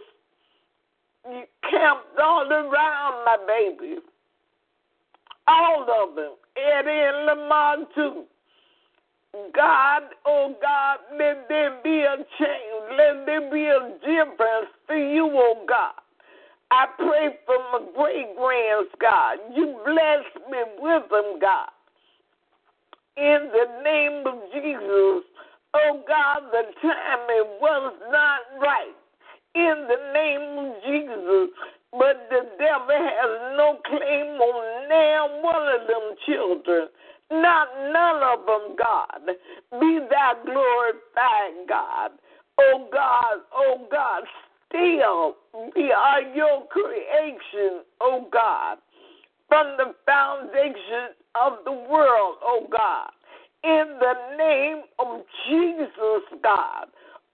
you 1.28 1.44
camped 1.70 2.18
all 2.22 2.50
around 2.50 3.24
my 3.24 3.36
baby. 3.46 3.96
All 5.46 5.82
of 5.82 6.14
them. 6.14 6.32
Eddie 6.56 6.90
and 6.90 7.26
Lamar, 7.26 7.76
too. 7.94 8.24
God, 9.54 10.02
oh 10.26 10.54
God, 10.60 10.98
let 11.18 11.48
there 11.48 11.80
be 11.82 12.00
a 12.00 12.16
change. 12.38 12.98
Let 12.98 13.24
there 13.24 13.50
be 13.50 13.64
a 13.64 13.98
difference 14.00 14.70
for 14.86 14.96
you, 14.96 15.30
oh 15.32 15.64
God. 15.66 15.94
I 16.70 16.86
pray 16.96 17.38
for 17.46 17.58
my 17.72 17.86
great 17.96 18.36
grands, 18.36 18.90
God. 19.00 19.38
You 19.54 19.80
bless 19.84 20.50
me 20.50 20.58
with 20.78 21.10
them, 21.10 21.38
God 21.40 21.68
in 23.16 23.50
the 23.52 23.82
name 23.84 24.26
of 24.26 24.38
Jesus. 24.52 25.24
Oh 25.74 26.02
God, 26.06 26.42
the 26.52 26.62
timing 26.80 27.60
was 27.60 27.94
not 28.10 28.40
right 28.60 28.94
in 29.54 29.86
the 29.88 30.12
name 30.12 30.58
of 30.58 30.82
Jesus. 30.84 31.54
But 31.92 32.28
the 32.30 32.48
devil 32.58 32.88
has 32.88 33.56
no 33.56 33.78
claim 33.84 34.40
on 34.40 34.88
now 34.88 35.28
one 35.42 35.80
of 35.80 35.86
them 35.86 36.16
children. 36.26 36.88
Not 37.30 37.68
none 37.92 38.22
of 38.22 38.46
them, 38.46 38.76
God. 38.76 39.36
Be 39.80 40.00
thou 40.10 40.32
glorified, 40.44 41.68
God. 41.68 42.12
Oh 42.58 42.88
God, 42.92 43.38
oh 43.54 43.86
God, 43.90 44.22
still 44.68 45.36
we 45.74 45.92
are 45.92 46.22
your 46.34 46.66
creation, 46.68 47.82
oh 48.00 48.26
God 48.30 48.78
from 49.52 49.76
the 49.76 49.94
foundation 50.06 51.12
of 51.34 51.58
the 51.66 51.72
world, 51.72 52.36
oh 52.42 52.66
God. 52.72 53.10
In 53.62 53.98
the 54.00 54.14
name 54.38 54.84
of 54.98 55.20
Jesus, 55.46 56.40
God. 56.42 56.86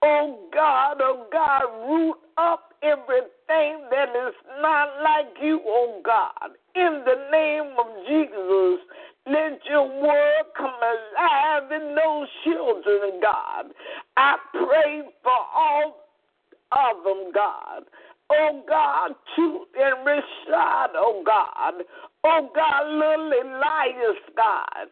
Oh 0.02 0.48
God, 0.52 0.96
oh 1.00 1.26
God, 1.30 1.62
root 1.88 2.16
up 2.36 2.74
everything 2.82 3.86
that 3.92 4.08
is 4.08 4.34
not 4.60 5.00
like 5.04 5.28
you, 5.40 5.60
oh 5.64 6.00
God. 6.04 6.50
In 6.74 7.04
the 7.06 7.28
name 7.30 7.74
of 7.78 7.86
Jesus, 8.08 8.80
let 9.26 9.60
your 9.70 9.86
word 10.02 10.42
come 10.56 10.74
alive 10.74 11.70
in 11.70 11.94
those 11.94 12.26
children, 12.42 13.20
God. 13.22 13.66
I 14.16 14.34
pray 14.54 15.02
for 15.22 15.38
all 15.54 15.94
of 16.72 17.04
them, 17.04 17.30
God. 17.32 17.84
Oh 18.30 18.62
God, 18.68 19.12
truth 19.34 19.68
and 19.80 20.06
Rashad, 20.06 20.88
oh 20.96 21.22
God. 21.24 21.84
Oh 22.24 22.50
God, 22.54 22.88
little 22.88 23.32
Elias, 23.32 24.18
God. 24.36 24.88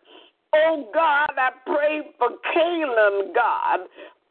Oh 0.55 0.89
God, 0.95 1.31
I 1.37 1.51
pray 1.67 2.03
for 2.19 2.31
Caleb, 2.55 3.35
God, 3.35 3.81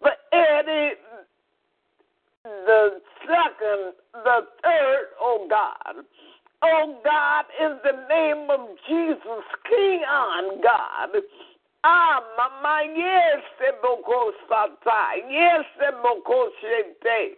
for 0.02 0.12
Eddie, 0.32 0.96
the 2.44 3.02
second, 3.22 3.94
the 4.14 4.40
third, 4.64 5.06
oh 5.20 5.48
God. 5.50 6.04
Oh 6.64 7.00
God, 7.04 7.46
in 7.62 7.78
the 7.84 8.08
name 8.08 8.50
of 8.50 8.70
Jesus, 8.88 9.44
King 9.70 10.02
on 10.10 10.62
God. 10.62 11.22
Ah, 11.84 12.20
mama, 12.38 12.82
yes, 12.96 13.44
Eboko 13.62 14.32
Sata, 14.50 15.30
yes, 15.30 15.66
Eboko 15.84 16.48
Shete. 16.64 17.36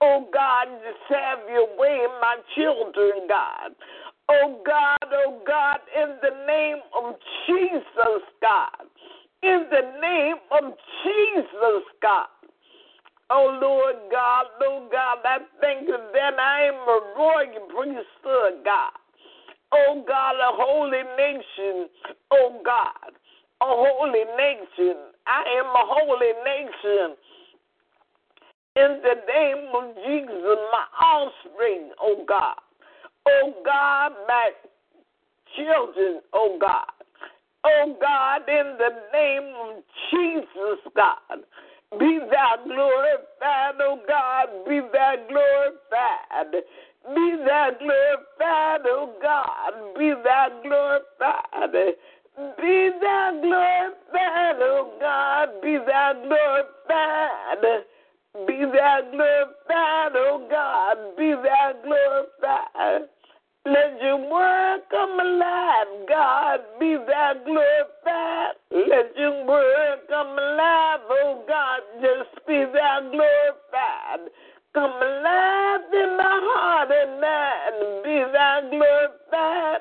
Oh 0.00 0.26
God, 0.32 0.68
just 0.84 0.98
have 1.10 1.40
your 1.50 1.76
way 1.78 2.06
my 2.20 2.36
children, 2.54 3.26
God. 3.28 3.72
Oh 4.28 4.62
God, 4.64 5.12
oh 5.12 5.42
God, 5.46 5.78
in 5.94 6.16
the 6.22 6.46
name 6.46 6.78
of 6.96 7.14
Jesus, 7.46 8.22
God. 8.40 8.88
In 9.42 9.66
the 9.70 10.00
name 10.00 10.36
of 10.50 10.72
Jesus, 11.04 11.84
God. 12.00 12.26
Oh 13.30 13.58
Lord 13.60 13.96
God, 14.10 14.46
Lord 14.60 14.90
God, 14.92 15.18
I 15.24 15.38
thank 15.60 15.88
you 15.88 15.96
that 16.12 16.34
I 16.38 16.68
am 16.68 16.74
a 16.74 17.00
royal 17.18 17.68
priesthood, 17.68 18.64
God. 18.64 18.92
Oh 19.72 20.04
God, 20.06 20.36
a 20.36 20.52
holy 20.52 21.02
nation, 21.16 21.88
oh 22.32 22.60
God, 22.64 23.12
a 23.60 23.66
holy 23.66 24.24
nation. 24.38 24.96
I 25.26 25.42
am 25.58 25.66
a 25.66 25.84
holy 25.84 26.32
nation 26.44 27.16
in 28.76 29.00
the 29.02 29.14
name 29.28 29.70
of 29.74 29.94
Jesus, 29.96 30.58
my 30.72 30.84
offspring, 31.00 31.90
oh 32.00 32.24
God. 32.26 32.56
Oh 33.26 33.54
God, 33.64 34.12
my 34.28 34.50
children, 35.56 36.20
oh 36.32 36.58
God. 36.60 36.84
Oh 37.66 37.96
God, 38.00 38.42
in 38.48 38.76
the 38.78 38.90
name 39.12 39.54
of 39.66 39.82
Jesus, 40.10 40.92
God. 40.94 41.40
Be 41.98 42.18
thou 42.30 42.56
glorified, 42.64 43.80
oh 43.80 44.00
God, 44.06 44.48
be 44.68 44.80
thou 44.92 45.14
glorified. 45.28 46.62
Be 47.14 47.36
thou 47.46 47.70
glorified, 47.78 48.80
oh 48.86 49.14
God, 49.22 49.72
be 49.98 50.12
thou 50.24 50.48
glorified. 50.62 51.94
Be 52.58 52.90
thou 53.00 53.30
glorified, 53.40 54.60
oh 54.60 54.92
God, 55.00 55.48
be 55.62 55.78
thou 55.86 56.12
glorified. 56.26 57.84
Be 58.46 58.64
thou 58.64 59.00
glorified, 59.12 60.16
oh 60.16 60.46
God, 60.50 61.16
be 61.16 61.32
thou 61.32 61.72
glorified. 61.84 63.08
Let 63.66 63.96
your 64.02 64.18
word 64.30 64.80
come 64.90 65.18
alive, 65.18 66.06
God, 66.06 66.60
be 66.78 66.96
thou 66.96 67.32
glorified. 67.46 68.56
Let 68.70 69.16
your 69.16 69.46
word 69.46 70.00
come 70.08 70.38
alive, 70.38 71.00
oh 71.08 71.44
God, 71.48 71.80
just 72.02 72.46
be 72.46 72.64
thou 72.72 73.00
glorified. 73.10 74.28
Come 74.74 74.90
alive 74.90 75.80
in 75.94 76.16
my 76.18 76.40
heart 76.44 76.90
and 76.92 77.20
mind, 77.22 78.04
be 78.04 78.32
thou 78.32 78.60
glorified. 78.70 79.80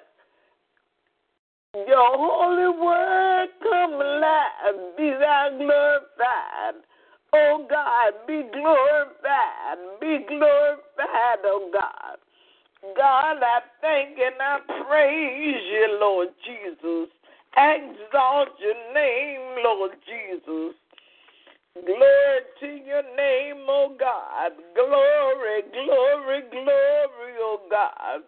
Your 1.75 2.17
holy 2.17 2.79
word 2.79 3.47
come 3.63 3.93
alive. 3.95 4.95
Be 4.95 5.09
thou 5.19 5.49
glorified. 5.57 6.85
Oh 7.33 7.65
God, 7.69 8.13
be 8.27 8.43
glorified. 8.53 9.79
Be 9.99 10.19
glorified, 10.29 11.41
oh 11.43 11.69
God. 11.73 12.22
God, 12.97 13.37
I 13.41 13.59
thank 13.81 14.17
and 14.19 14.35
I 14.41 14.59
praise 14.85 15.63
you, 15.71 15.97
Lord 16.01 16.29
Jesus. 16.45 17.09
Exalt 17.55 18.49
your 18.59 18.93
name, 18.93 19.63
Lord 19.63 19.91
Jesus. 20.05 20.75
Glory 21.73 22.41
to 22.59 22.67
your 22.67 23.03
name, 23.15 23.65
oh 23.67 23.95
God. 23.97 24.51
Glory, 24.75 25.63
glory, 25.71 26.41
glory, 26.51 27.33
oh 27.39 27.59
God. 27.69 28.21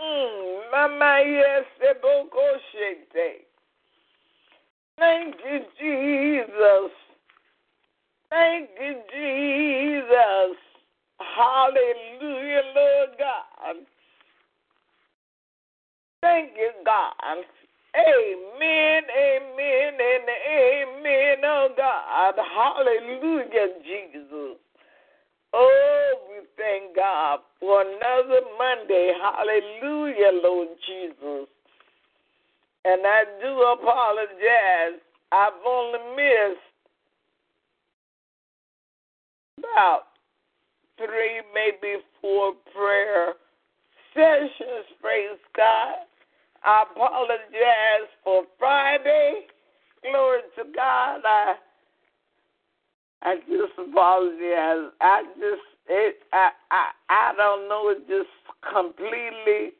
Mm, 0.00 0.70
mama, 0.70 1.22
yes, 1.26 1.64
Thank 4.98 5.34
you, 5.44 5.60
Jesus. 5.80 6.92
Thank 8.30 8.70
you, 8.80 8.94
Jesus. 9.12 10.71
Hallelujah, 11.36 12.62
Lord 12.74 13.10
God. 13.18 13.76
Thank 16.22 16.50
you, 16.56 16.70
God. 16.84 17.44
Amen, 17.94 19.02
amen, 19.10 19.94
and 20.00 20.28
amen, 20.48 21.44
oh 21.44 21.68
God. 21.76 22.34
Hallelujah, 22.38 23.68
Jesus. 23.84 24.56
Oh, 25.52 26.14
we 26.30 26.46
thank 26.56 26.96
God 26.96 27.40
for 27.60 27.82
another 27.82 28.40
Monday. 28.56 29.12
Hallelujah, 29.20 30.40
Lord 30.42 30.68
Jesus. 30.86 31.48
And 32.84 33.02
I 33.04 33.24
do 33.42 33.60
apologize. 33.60 35.00
I've 35.30 35.52
only 35.66 35.98
missed 36.16 36.60
about 39.58 40.11
three, 40.96 41.40
maybe 41.54 42.02
four 42.20 42.54
prayer 42.74 43.34
sessions. 44.14 44.86
Praise 45.00 45.38
God. 45.56 46.06
I 46.64 46.84
apologize 46.90 48.10
for 48.22 48.44
Friday. 48.58 49.46
Glory 50.02 50.40
to 50.56 50.64
God. 50.74 51.20
I 51.24 51.54
I 53.22 53.36
just 53.48 53.72
apologize. 53.78 54.92
I 55.00 55.22
just 55.38 55.62
it 55.88 56.16
I 56.32 56.50
I 56.70 56.90
I 57.08 57.32
don't 57.36 57.68
know. 57.68 57.90
It 57.90 58.06
just 58.08 58.30
completely 58.72 59.72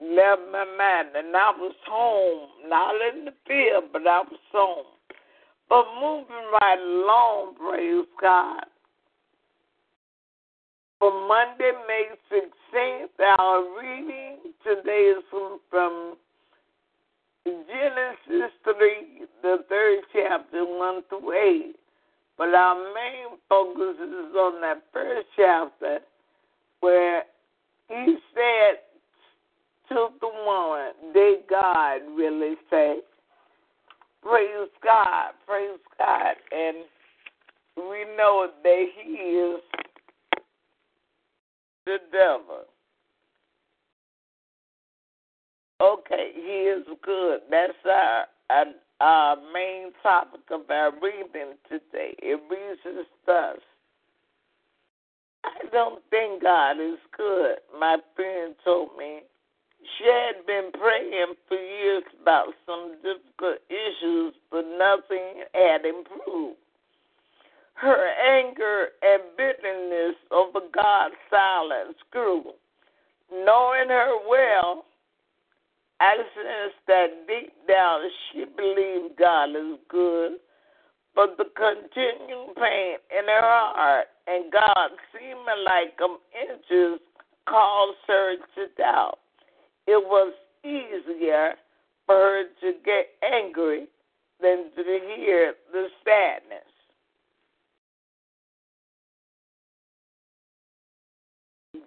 left 0.00 0.42
my 0.52 0.64
mind, 0.76 1.08
and 1.16 1.34
I 1.36 1.50
was 1.56 1.74
home, 1.86 2.48
not 2.68 2.94
in 3.12 3.26
the 3.26 3.34
field, 3.46 3.84
but 3.92 4.06
I 4.06 4.20
was 4.20 4.40
home. 4.52 4.86
But 5.68 5.86
moving 6.00 6.50
right 6.60 6.78
along, 6.78 7.54
praise 7.56 8.06
God. 8.20 8.64
For 11.04 11.28
Monday, 11.28 11.70
May 11.86 12.06
16th, 12.32 13.38
our 13.38 13.62
reading 13.78 14.38
today 14.64 15.12
is 15.14 15.22
from, 15.30 15.60
from 15.68 16.16
Genesis 17.44 18.50
3, 18.64 19.26
the 19.42 19.58
third 19.68 19.98
chapter, 20.14 20.64
1 20.64 21.02
through 21.10 21.32
8. 21.66 21.76
But 22.38 22.54
our 22.54 22.76
main 22.94 23.38
focus 23.50 23.96
is 24.00 24.34
on 24.34 24.62
that 24.62 24.82
first 24.94 25.26
chapter 25.36 25.98
where 26.80 27.24
he 27.90 28.16
said 28.32 28.78
to 29.90 30.08
the 30.22 30.30
woman, 30.46 31.12
did 31.12 31.40
God 31.50 32.00
really 32.16 32.54
say? 32.70 33.00
Praise 34.22 34.70
God, 34.82 35.32
praise 35.46 35.80
God. 35.98 36.34
And 36.50 36.78
we 37.76 38.06
know 38.16 38.48
that 38.62 38.84
he 39.04 39.12
is 39.12 39.60
the 41.86 41.98
devil. 42.12 42.64
Okay, 45.80 46.30
he 46.34 46.70
is 46.70 46.84
good. 47.02 47.40
That's 47.50 47.72
our, 47.84 48.24
our, 48.50 48.64
our 49.00 49.36
main 49.52 49.92
topic 50.02 50.40
of 50.50 50.70
our 50.70 50.92
reading 51.02 51.54
today. 51.68 52.14
It 52.22 52.40
reads 52.50 53.08
thus. 53.26 53.58
I 55.44 55.66
don't 55.72 56.02
think 56.10 56.42
God 56.42 56.80
is 56.80 56.98
good. 57.16 57.56
My 57.78 57.98
friend 58.16 58.54
told 58.64 58.96
me 58.96 59.20
she 59.98 60.04
had 60.06 60.46
been 60.46 60.70
praying 60.72 61.34
for 61.48 61.58
years 61.58 62.04
about 62.22 62.54
some 62.64 62.96
difficult 63.02 63.58
issues, 63.68 64.32
but 64.50 64.64
nothing 64.78 65.44
had 65.52 65.84
improved 65.84 66.56
her 67.74 68.08
anger 68.22 68.88
and 69.02 69.22
bitterness 69.36 70.16
over 70.30 70.60
God's 70.72 71.14
silence 71.30 71.96
grew. 72.10 72.44
Knowing 73.30 73.88
her 73.88 74.16
well, 74.28 74.84
I 76.00 76.16
sensed 76.16 76.76
that 76.86 77.26
deep 77.26 77.52
down 77.68 78.00
she 78.32 78.44
believed 78.56 79.16
God 79.18 79.50
is 79.50 79.78
good, 79.88 80.32
but 81.14 81.36
the 81.36 81.44
continuing 81.56 82.54
pain 82.54 82.96
in 83.10 83.24
her 83.26 83.40
heart 83.40 84.06
and 84.26 84.52
God 84.52 84.90
seeming 85.12 85.64
like 85.64 85.98
um, 86.02 86.18
inches 86.34 87.00
caused 87.48 87.98
her 88.06 88.36
to 88.36 88.74
doubt. 88.76 89.18
It 89.86 90.02
was 90.02 90.32
easier 90.64 91.54
for 92.06 92.14
her 92.14 92.44
to 92.60 92.72
get 92.84 93.06
angry 93.22 93.86
than 94.40 94.70
to 94.76 94.82
hear 95.16 95.54
the 95.72 95.88
sadness. 96.04 96.73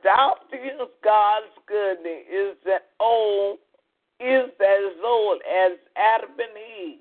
Doubting 0.08 0.88
God's 1.04 1.52
goodness 1.68 2.24
is 2.32 2.56
that 2.64 2.96
old 2.98 3.58
is 4.22 4.48
as 4.56 4.96
old 5.04 5.42
as 5.44 5.74
Adam 5.98 6.32
and 6.40 6.56
Eve. 6.88 7.00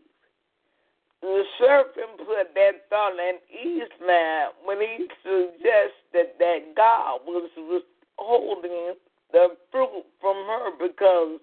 The 1.23 1.45
serpent 1.57 2.19
put 2.19 2.53
that 2.55 2.91
thought 2.91 3.13
in 3.13 3.39
Eve's 3.47 3.95
mind 4.01 4.59
when 4.65 4.81
he 4.81 5.07
suggested 5.23 6.35
that 6.41 6.75
God 6.77 7.21
was 7.25 7.49
withholding 7.55 8.95
the 9.31 9.55
fruit 9.71 10.05
from 10.21 10.37
her 10.47 10.71
because 10.77 11.39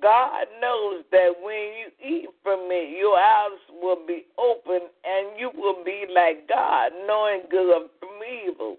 God 0.00 0.46
knows 0.58 1.04
that 1.12 1.34
when 1.42 1.84
you 1.84 1.88
eat 2.02 2.28
from 2.42 2.60
it, 2.72 2.96
your 2.98 3.18
eyes 3.18 3.60
will 3.82 4.06
be 4.06 4.24
open 4.38 4.88
and 5.04 5.38
you 5.38 5.50
will 5.54 5.84
be 5.84 6.06
like 6.14 6.48
God, 6.48 6.92
knowing 7.06 7.42
good 7.50 7.90
from 8.00 8.08
evil. 8.24 8.78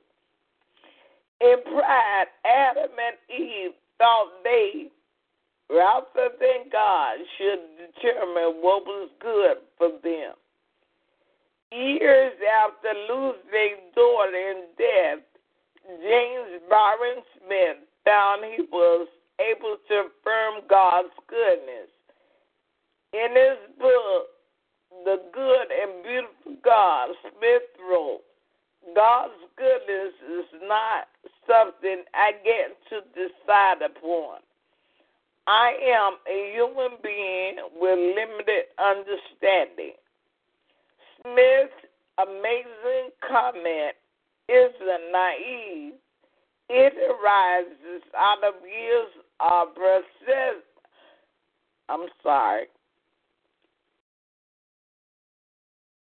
In 1.42 1.56
pride, 1.64 2.28
Adam 2.46 2.92
and 2.92 3.18
Eve 3.30 3.72
thought 3.98 4.32
they, 4.44 4.88
rather 5.70 6.30
than 6.40 6.70
God, 6.72 7.18
should 7.38 7.60
determine 7.78 8.62
what 8.62 8.86
was 8.86 9.10
good 9.20 9.58
for 9.78 9.90
them. 10.04 10.34
Years 11.72 12.34
after 12.64 12.94
losing 13.10 13.92
daughter 13.96 14.36
in 14.36 14.64
death, 14.78 15.24
James 16.02 16.62
Bryan 16.70 17.22
Smith 17.38 17.78
found 18.06 18.46
he 18.46 18.64
was 18.72 19.08
able 19.40 19.76
to 19.90 20.08
affirm 20.08 20.64
God's 20.70 21.14
goodness. 21.28 21.90
In 23.14 23.36
his 23.36 23.60
book, 23.78 24.28
The 25.04 25.22
Good 25.34 25.68
and 25.72 26.04
Beautiful 26.04 26.56
God, 26.64 27.10
Smith 27.22 27.68
wrote, 27.90 28.22
God's 28.96 29.34
goodness 29.58 30.14
is 30.32 30.46
not 30.64 31.08
something 31.48 32.04
I 32.14 32.32
get 32.44 32.78
to 32.90 33.02
decide 33.14 33.82
upon. 33.82 34.40
I 35.48 35.74
am 35.84 36.18
a 36.28 36.54
human 36.54 36.98
being 37.04 37.58
with 37.80 38.00
limited 38.00 38.66
understanding. 38.80 39.94
Smith's 41.22 41.86
amazing 42.18 43.12
comment 43.28 43.96
isn't 44.50 45.12
naive. 45.12 45.94
It 46.70 46.94
arises 46.98 48.02
out 48.18 48.44
of 48.44 48.56
years 48.64 49.10
of 49.40 49.76
process. 49.76 50.62
I'm 51.90 52.08
sorry. 52.24 52.66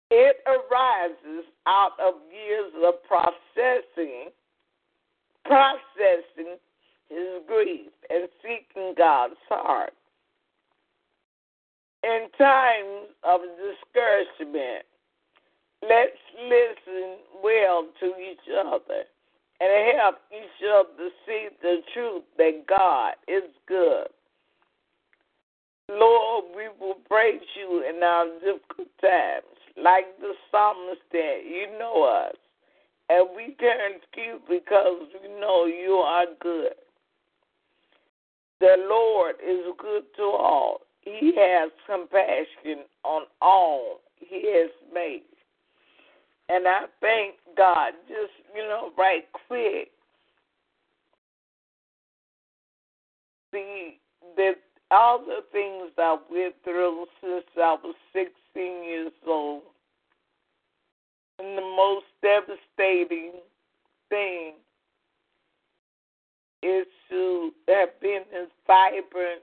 It 0.10 0.38
arises 0.46 1.46
out 1.66 1.94
of 2.00 2.14
years 2.32 2.72
of 2.86 3.04
processing, 3.04 4.30
processing 5.46 6.58
his 7.10 7.42
grief 7.48 7.92
and 8.10 8.28
seeking 8.42 8.94
God's 8.98 9.36
heart. 9.50 9.94
In 12.04 12.28
times 12.38 13.10
of 13.24 13.42
discouragement, 13.42 14.86
let's 15.82 16.20
listen 16.44 17.18
well 17.44 17.88
to 18.00 18.14
each 18.20 18.48
other 18.58 19.04
and 19.62 19.98
help 19.98 20.16
each 20.32 20.68
other 20.68 21.10
see 21.26 21.48
the 21.62 21.78
truth 21.94 22.24
that 22.38 22.66
God 22.68 23.14
is 23.28 23.50
good. 23.68 24.08
Lord, 25.90 26.46
we 26.56 26.68
will 26.80 26.98
praise 27.10 27.42
you 27.56 27.84
in 27.88 28.02
our 28.04 28.26
difficult 28.40 28.90
times. 29.00 29.46
Like 29.82 30.06
the 30.20 30.34
psalmist 30.52 31.02
said, 31.12 31.44
you 31.46 31.68
know 31.80 32.04
us. 32.04 32.36
And 33.10 33.28
we 33.36 33.56
turn 33.56 34.00
to 34.14 34.22
you 34.22 34.40
because 34.50 35.08
we 35.22 35.30
know 35.40 35.66
you 35.66 35.94
are 35.94 36.26
good. 36.42 36.74
The 38.60 38.76
Lord 38.90 39.36
is 39.46 39.66
good 39.78 40.04
to 40.18 40.24
all. 40.24 40.82
He 41.02 41.34
has 41.38 41.70
compassion 41.86 42.86
on 43.04 43.24
all 43.42 44.00
he 44.16 44.52
has 44.54 44.72
made. 44.94 45.24
And 46.50 46.68
I 46.68 46.86
thank 47.02 47.36
God, 47.58 47.94
just, 48.08 48.32
you 48.56 48.64
know, 48.64 48.92
right 48.98 49.26
quick, 49.48 49.90
the, 53.52 53.92
the 54.36 54.54
all 54.92 55.20
the 55.20 55.40
things 55.52 55.92
that 55.98 56.04
I 56.04 56.18
went 56.32 56.56
through 56.64 57.06
since 57.22 57.46
I 57.58 57.76
was 57.84 57.96
16 58.14 58.32
years 58.56 59.12
old, 59.28 59.64
and 61.40 61.58
the 61.58 61.62
most 61.62 62.06
devastating 62.22 63.34
thing 64.10 64.54
is 66.62 66.86
to 67.10 67.52
have 67.68 68.00
been 68.00 68.22
this 68.32 68.50
vibrant 68.66 69.42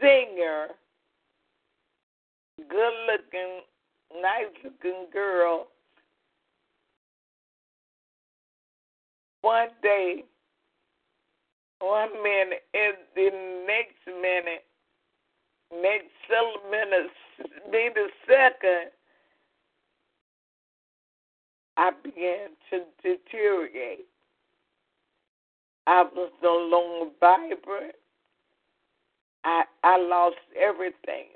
singer, 0.00 0.68
good 2.68 2.92
looking, 3.06 3.60
nice 4.20 4.52
looking 4.64 5.06
girl. 5.12 5.68
One 9.42 9.68
day, 9.82 10.24
one 11.80 12.10
minute, 12.22 12.64
and 12.74 12.96
the 13.14 13.30
next 13.66 14.06
minute, 14.06 14.64
next 15.70 16.10
minute, 16.70 17.10
the 17.70 18.08
second, 18.26 18.90
I 21.78 21.92
began 22.02 22.48
to 22.70 22.80
deteriorate. 23.02 24.06
I 25.86 26.02
was 26.02 26.32
no 26.42 26.56
longer 26.56 27.12
vibrant. 27.20 27.94
I 29.44 29.62
I 29.84 29.96
lost 29.96 30.36
everything. 30.60 31.28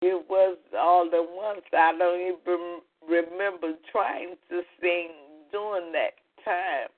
It 0.00 0.24
was 0.30 0.56
all 0.76 1.06
at 1.06 1.28
once. 1.30 1.60
I 1.76 1.92
don't 1.98 2.20
even 2.20 2.80
remember 3.06 3.74
trying 3.92 4.36
to 4.48 4.62
sing 4.80 5.10
during 5.52 5.92
that 5.92 6.14
time 6.42 6.88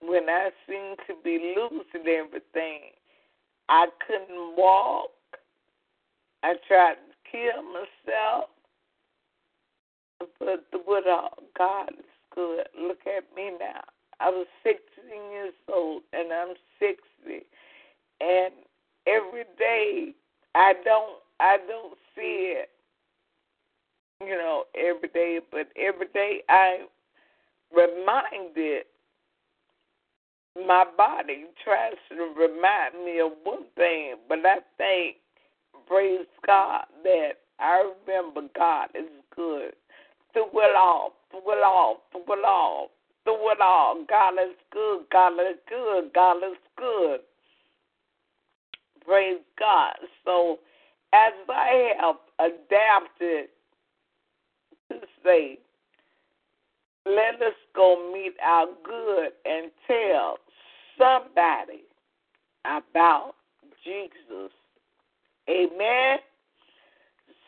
when 0.00 0.30
I 0.30 0.48
seemed 0.66 0.96
to 1.08 1.14
be 1.22 1.54
losing 1.56 2.08
everything. 2.08 2.92
I 3.68 3.86
couldn't 4.06 4.56
walk. 4.56 5.10
I 6.42 6.54
tried 6.66 6.94
to 6.94 7.30
kill 7.30 7.62
myself. 7.64 8.48
But 10.18 10.64
the 10.72 10.78
what 10.84 11.08
all 11.08 11.38
God 11.56 11.90
is 11.98 12.04
good. 12.34 12.66
Look 12.80 13.00
at 13.06 13.24
me 13.36 13.52
now. 13.58 13.82
I 14.20 14.30
was 14.30 14.46
16 14.64 14.80
years 15.30 15.54
old 15.72 16.02
and 16.12 16.32
I'm 16.32 16.54
60. 16.78 16.98
And 18.20 18.52
every 19.06 19.44
day 19.58 20.14
I 20.54 20.74
don't 20.84 21.18
I 21.40 21.58
don't 21.68 21.96
see 22.16 22.54
it, 22.56 22.70
you 24.20 24.36
know, 24.36 24.64
every 24.74 25.08
day, 25.08 25.38
but 25.52 25.68
every 25.76 26.08
day 26.12 26.42
I 26.48 26.86
reminded 27.72 28.84
my 30.66 30.84
body 30.96 31.44
tries 31.62 31.94
to 32.08 32.34
remind 32.36 33.04
me 33.04 33.20
of 33.20 33.32
one 33.44 33.64
thing, 33.76 34.16
but 34.28 34.38
I 34.44 34.58
think, 34.76 35.16
praise 35.86 36.26
God, 36.44 36.86
that 37.04 37.34
I 37.60 37.92
remember 38.06 38.42
God 38.56 38.88
is 38.94 39.06
good. 39.34 39.74
Through 40.38 40.60
it 40.60 40.76
all, 40.76 41.14
through 41.32 41.52
it 41.52 41.64
all, 41.64 42.02
through 42.12 42.38
it 42.38 42.44
all, 42.44 42.90
through 43.24 43.50
it 43.50 43.60
all. 43.60 44.04
God 44.08 44.34
is 44.34 44.54
good, 44.70 45.00
God 45.10 45.32
is 45.32 45.56
good, 45.68 46.12
God 46.14 46.36
is 46.36 46.56
good. 46.76 47.20
Praise 49.04 49.40
God. 49.58 49.94
So, 50.24 50.60
as 51.12 51.32
I 51.48 51.92
have 52.00 52.16
adapted 52.38 53.46
to 54.92 55.00
say, 55.24 55.58
let 57.04 57.42
us 57.42 57.54
go 57.74 58.12
meet 58.12 58.34
our 58.44 58.66
good 58.84 59.30
and 59.44 59.72
tell 59.88 60.36
somebody 60.96 61.82
about 62.64 63.32
Jesus. 63.82 64.52
Amen. 65.50 66.18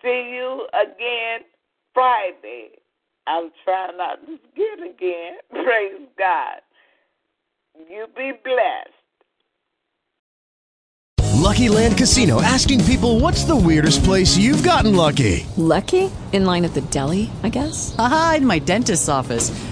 See 0.02 0.32
you 0.34 0.66
again 0.72 1.42
Friday. 1.94 2.79
I'm 3.30 3.52
trying 3.64 3.96
not 3.96 4.18
to 4.26 4.38
forget 4.38 4.94
again. 4.94 5.34
Praise 5.50 6.08
God. 6.18 6.60
You 7.88 8.06
be 8.16 8.32
blessed. 8.42 8.90
Lucky 11.36 11.68
Land 11.68 11.96
Casino 11.96 12.42
asking 12.42 12.84
people 12.84 13.20
what's 13.20 13.44
the 13.44 13.54
weirdest 13.56 14.02
place 14.04 14.36
you've 14.36 14.62
gotten 14.64 14.96
lucky? 14.96 15.46
Lucky? 15.56 16.10
In 16.32 16.44
line 16.44 16.64
at 16.64 16.74
the 16.74 16.80
deli, 16.80 17.30
I 17.42 17.48
guess? 17.48 17.94
Aha, 17.98 18.34
in 18.38 18.46
my 18.46 18.58
dentist's 18.58 19.08
office. 19.08 19.50